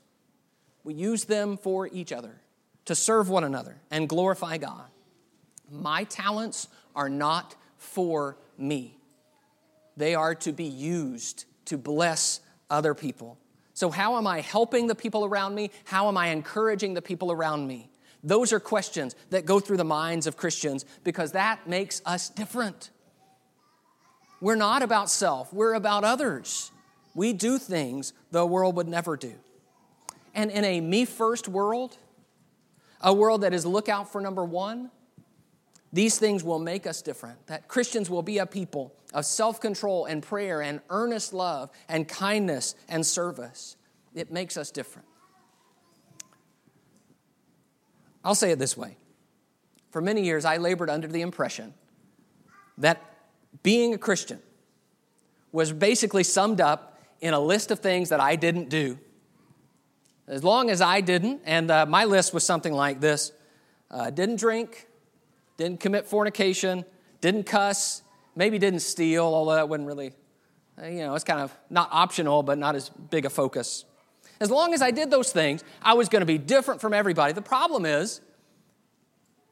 We 0.84 0.94
use 0.94 1.24
them 1.24 1.56
for 1.56 1.88
each 1.88 2.12
other, 2.12 2.41
to 2.86 2.96
serve 2.96 3.30
one 3.30 3.44
another 3.44 3.78
and 3.90 4.08
glorify 4.10 4.58
God. 4.58 4.86
My 5.70 6.04
talents 6.04 6.68
are 6.96 7.10
not 7.10 7.56
for 7.78 8.38
me, 8.58 8.98
they 9.98 10.16
are 10.16 10.36
to 10.36 10.52
be 10.52 10.66
used 10.66 11.46
to 11.66 11.78
bless 11.78 12.42
other 12.70 12.94
people. 12.94 13.38
So, 13.74 13.90
how 13.90 14.18
am 14.18 14.28
I 14.28 14.42
helping 14.42 14.88
the 14.88 14.96
people 14.96 15.26
around 15.26 15.56
me? 15.56 15.72
How 15.86 16.08
am 16.08 16.18
I 16.18 16.28
encouraging 16.28 16.94
the 16.94 17.02
people 17.02 17.32
around 17.32 17.68
me? 17.68 17.90
Those 18.24 18.54
are 18.54 18.60
questions 18.60 19.16
that 19.32 19.46
go 19.46 19.60
through 19.60 19.78
the 19.78 19.84
minds 19.84 20.28
of 20.28 20.38
Christians 20.38 20.86
because 21.04 21.32
that 21.32 21.68
makes 21.68 22.02
us 22.06 22.30
different. 22.30 22.92
We're 24.40 24.56
not 24.56 24.84
about 24.84 25.10
self, 25.10 25.54
we're 25.54 25.74
about 25.74 26.04
others. 26.04 26.72
We 27.14 27.34
do 27.34 27.58
things 27.58 28.14
the 28.32 28.46
world 28.46 28.76
would 28.78 28.88
never 28.88 29.18
do. 29.18 29.34
And 30.34 30.50
in 30.50 30.64
a 30.64 30.80
me 30.80 31.06
first 31.06 31.48
world, 31.48 31.98
a 33.02 33.14
world 33.14 33.42
that 33.42 33.54
is 33.54 33.66
lookout 33.66 34.12
for 34.12 34.22
number 34.22 34.46
one, 34.46 34.92
these 35.94 36.18
things 36.18 36.44
will 36.44 36.60
make 36.60 36.88
us 36.88 37.02
different. 37.02 37.48
That 37.48 37.68
Christians 37.68 38.10
will 38.10 38.22
be 38.22 38.38
a 38.38 38.46
people 38.46 38.94
of 39.14 39.26
self 39.26 39.60
control 39.60 40.06
and 40.06 40.24
prayer 40.24 40.62
and 40.62 40.80
earnest 40.90 41.34
love 41.34 41.70
and 41.90 42.08
kindness 42.08 42.76
and 42.88 43.06
service. 43.06 43.76
It 44.14 44.32
makes 44.32 44.58
us 44.58 44.72
different. 44.72 45.08
I'll 48.24 48.36
say 48.36 48.52
it 48.52 48.60
this 48.60 48.78
way 48.78 48.98
For 49.92 50.02
many 50.02 50.24
years, 50.24 50.46
I 50.46 50.58
labored 50.58 50.90
under 50.90 51.08
the 51.08 51.22
impression 51.22 51.74
that 52.78 53.02
being 53.64 53.94
a 53.94 53.98
Christian 53.98 54.40
was 55.52 55.74
basically 55.74 56.24
summed 56.24 56.62
up 56.62 57.00
in 57.20 57.34
a 57.34 57.40
list 57.40 57.72
of 57.72 57.80
things 57.80 58.10
that 58.10 58.20
I 58.20 58.36
didn't 58.36 58.70
do 58.70 58.98
as 60.28 60.44
long 60.44 60.70
as 60.70 60.82
I 60.82 61.02
didn't, 61.02 61.42
and 61.46 61.70
uh, 61.70 61.86
my 61.86 62.06
list 62.06 62.34
was 62.34 62.44
something 62.44 62.74
like 62.74 63.00
this 63.02 63.32
uh, 63.90 64.10
didn't 64.10 64.38
drink, 64.38 64.88
didn't 65.58 65.80
commit 65.80 66.08
fornication, 66.08 66.86
didn't 67.20 67.46
cuss, 67.46 68.04
maybe 68.36 68.58
didn't 68.58 68.80
steal, 68.80 69.24
although 69.26 69.56
that 69.56 69.68
wouldn't 69.68 69.88
really, 69.88 70.14
uh, 70.82 70.86
you 70.86 71.00
know, 71.00 71.14
it's 71.16 71.24
kind 71.24 71.42
of 71.42 71.56
not 71.70 71.90
optional, 71.92 72.44
but 72.44 72.58
not 72.58 72.76
as 72.76 72.90
big 72.90 73.26
a 73.26 73.30
focus. 73.30 73.86
As 74.40 74.50
long 74.50 74.74
as 74.74 74.82
I 74.82 74.92
did 74.92 75.12
those 75.12 75.32
things, 75.32 75.64
I 75.82 75.94
was 75.94 76.10
going 76.10 76.22
to 76.22 76.26
be 76.26 76.38
different 76.38 76.82
from 76.82 76.94
everybody. 76.94 77.34
The 77.34 77.42
problem 77.42 77.86
is, 77.86 78.22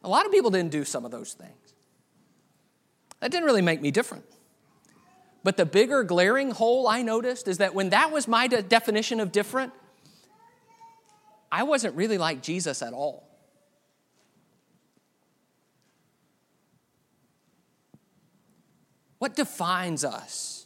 a 0.04 0.10
lot 0.10 0.26
of 0.26 0.32
people 0.32 0.50
didn't 0.50 0.72
do 0.72 0.86
some 0.86 1.06
of 1.06 1.12
those 1.12 1.34
things. 1.34 1.74
That 3.20 3.32
didn't 3.32 3.46
really 3.46 3.62
make 3.62 3.82
me 3.82 3.92
different. 3.92 4.24
But 5.44 5.58
the 5.58 5.66
bigger 5.66 6.04
glaring 6.04 6.52
hole 6.52 6.88
I 6.88 7.02
noticed 7.02 7.48
is 7.48 7.60
that 7.60 7.76
when 7.76 7.90
that 7.90 8.12
was 8.12 8.28
my 8.28 8.48
de- 8.48 8.62
definition 8.62 9.20
of 9.20 9.32
different, 9.32 9.74
I 11.52 11.64
wasn't 11.64 11.96
really 11.96 12.18
like 12.18 12.42
Jesus 12.42 12.82
at 12.82 12.94
all. 12.94 13.28
What 19.18 19.36
defines 19.36 20.06
us 20.06 20.66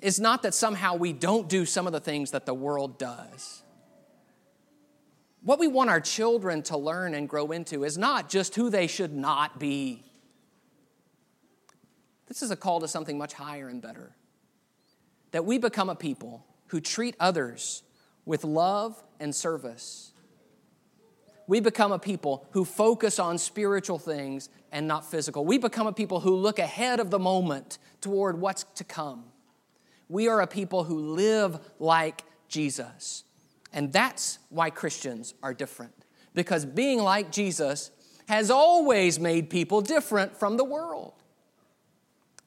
is 0.00 0.20
not 0.20 0.42
that 0.42 0.54
somehow 0.54 0.96
we 0.96 1.12
don't 1.12 1.48
do 1.48 1.64
some 1.64 1.86
of 1.86 1.92
the 1.92 2.00
things 2.00 2.32
that 2.32 2.46
the 2.46 2.54
world 2.54 2.98
does. 2.98 3.62
What 5.42 5.60
we 5.60 5.68
want 5.68 5.90
our 5.90 6.00
children 6.00 6.62
to 6.64 6.76
learn 6.76 7.14
and 7.14 7.28
grow 7.28 7.52
into 7.52 7.84
is 7.84 7.96
not 7.96 8.28
just 8.28 8.56
who 8.56 8.68
they 8.68 8.88
should 8.88 9.14
not 9.14 9.60
be. 9.60 10.02
This 12.26 12.42
is 12.42 12.50
a 12.50 12.56
call 12.56 12.80
to 12.80 12.88
something 12.88 13.16
much 13.16 13.32
higher 13.32 13.68
and 13.68 13.80
better. 13.80 14.16
That 15.30 15.44
we 15.44 15.58
become 15.58 15.88
a 15.88 15.94
people 15.94 16.44
who 16.68 16.80
treat 16.80 17.14
others 17.20 17.84
with 18.26 18.44
love 18.44 19.02
and 19.20 19.34
service. 19.34 20.12
we 21.48 21.60
become 21.60 21.92
a 21.92 21.98
people 21.98 22.44
who 22.50 22.64
focus 22.64 23.20
on 23.20 23.38
spiritual 23.38 23.98
things 23.98 24.48
and 24.72 24.88
not 24.88 25.08
physical. 25.08 25.44
We 25.44 25.58
become 25.58 25.86
a 25.86 25.92
people 25.92 26.18
who 26.18 26.34
look 26.34 26.58
ahead 26.58 26.98
of 26.98 27.10
the 27.10 27.20
moment 27.20 27.78
toward 28.00 28.40
what's 28.40 28.64
to 28.74 28.84
come. 28.84 29.24
We 30.08 30.26
are 30.28 30.40
a 30.40 30.46
people 30.48 30.82
who 30.84 30.98
live 31.14 31.60
like 31.78 32.24
Jesus. 32.48 33.22
And 33.72 33.92
that's 33.92 34.40
why 34.48 34.70
Christians 34.70 35.34
are 35.42 35.54
different. 35.54 35.92
Because 36.34 36.64
being 36.64 36.98
like 36.98 37.30
Jesus 37.30 37.92
has 38.28 38.50
always 38.50 39.20
made 39.20 39.48
people 39.48 39.80
different 39.80 40.36
from 40.36 40.56
the 40.56 40.64
world. 40.64 41.12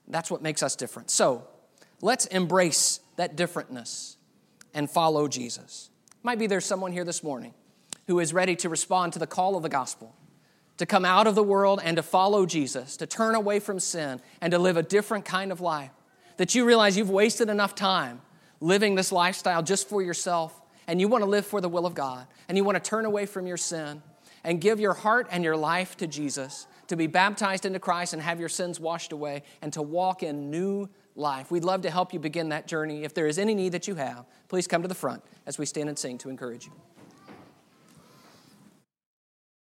That's 0.09 0.29
what 0.29 0.41
makes 0.41 0.61
us 0.61 0.75
different. 0.75 1.09
So 1.09 1.47
let's 2.01 2.25
embrace 2.25 2.99
that 3.15 3.37
differentness 3.37 4.17
and 4.79 4.89
follow 4.89 5.27
Jesus. 5.27 5.89
Might 6.23 6.39
be 6.39 6.47
there's 6.47 6.65
someone 6.65 6.93
here 6.93 7.03
this 7.03 7.21
morning 7.21 7.53
who 8.07 8.21
is 8.21 8.33
ready 8.33 8.55
to 8.55 8.69
respond 8.69 9.11
to 9.11 9.19
the 9.19 9.27
call 9.27 9.57
of 9.57 9.61
the 9.61 9.67
gospel, 9.67 10.15
to 10.77 10.85
come 10.85 11.03
out 11.03 11.27
of 11.27 11.35
the 11.35 11.43
world 11.43 11.81
and 11.83 11.97
to 11.97 12.01
follow 12.01 12.45
Jesus, 12.45 12.95
to 12.95 13.05
turn 13.05 13.35
away 13.35 13.59
from 13.59 13.81
sin 13.81 14.21
and 14.39 14.51
to 14.51 14.57
live 14.57 14.77
a 14.77 14.81
different 14.81 15.25
kind 15.25 15.51
of 15.51 15.59
life. 15.59 15.91
That 16.37 16.55
you 16.55 16.63
realize 16.63 16.95
you've 16.95 17.09
wasted 17.09 17.49
enough 17.49 17.75
time 17.75 18.21
living 18.61 18.95
this 18.95 19.11
lifestyle 19.11 19.61
just 19.61 19.89
for 19.89 20.01
yourself 20.01 20.57
and 20.87 21.01
you 21.01 21.09
want 21.09 21.25
to 21.25 21.29
live 21.29 21.45
for 21.45 21.59
the 21.59 21.67
will 21.67 21.85
of 21.85 21.93
God 21.93 22.25
and 22.47 22.57
you 22.57 22.63
want 22.63 22.81
to 22.81 22.89
turn 22.89 23.03
away 23.03 23.25
from 23.25 23.47
your 23.47 23.57
sin 23.57 24.01
and 24.45 24.61
give 24.61 24.79
your 24.79 24.93
heart 24.93 25.27
and 25.29 25.43
your 25.43 25.57
life 25.57 25.97
to 25.97 26.07
Jesus, 26.07 26.67
to 26.87 26.95
be 26.95 27.07
baptized 27.07 27.65
into 27.65 27.79
Christ 27.79 28.13
and 28.13 28.21
have 28.21 28.39
your 28.39 28.47
sins 28.47 28.79
washed 28.79 29.11
away, 29.11 29.43
and 29.61 29.73
to 29.73 29.81
walk 29.81 30.23
in 30.23 30.49
new 30.49 30.87
life. 31.15 31.51
We'd 31.51 31.63
love 31.63 31.81
to 31.81 31.91
help 31.91 32.13
you 32.13 32.19
begin 32.19 32.49
that 32.49 32.67
journey. 32.67 33.03
If 33.03 33.13
there 33.13 33.27
is 33.27 33.37
any 33.39 33.55
need 33.55 33.73
that 33.73 33.87
you 33.87 33.95
have, 33.95 34.25
please 34.47 34.67
come 34.67 34.81
to 34.81 34.87
the 34.87 34.95
front 34.95 35.23
as 35.45 35.57
we 35.57 35.65
stand 35.65 35.89
and 35.89 35.97
sing 35.97 36.17
to 36.19 36.29
encourage 36.29 36.65
you. 36.65 36.71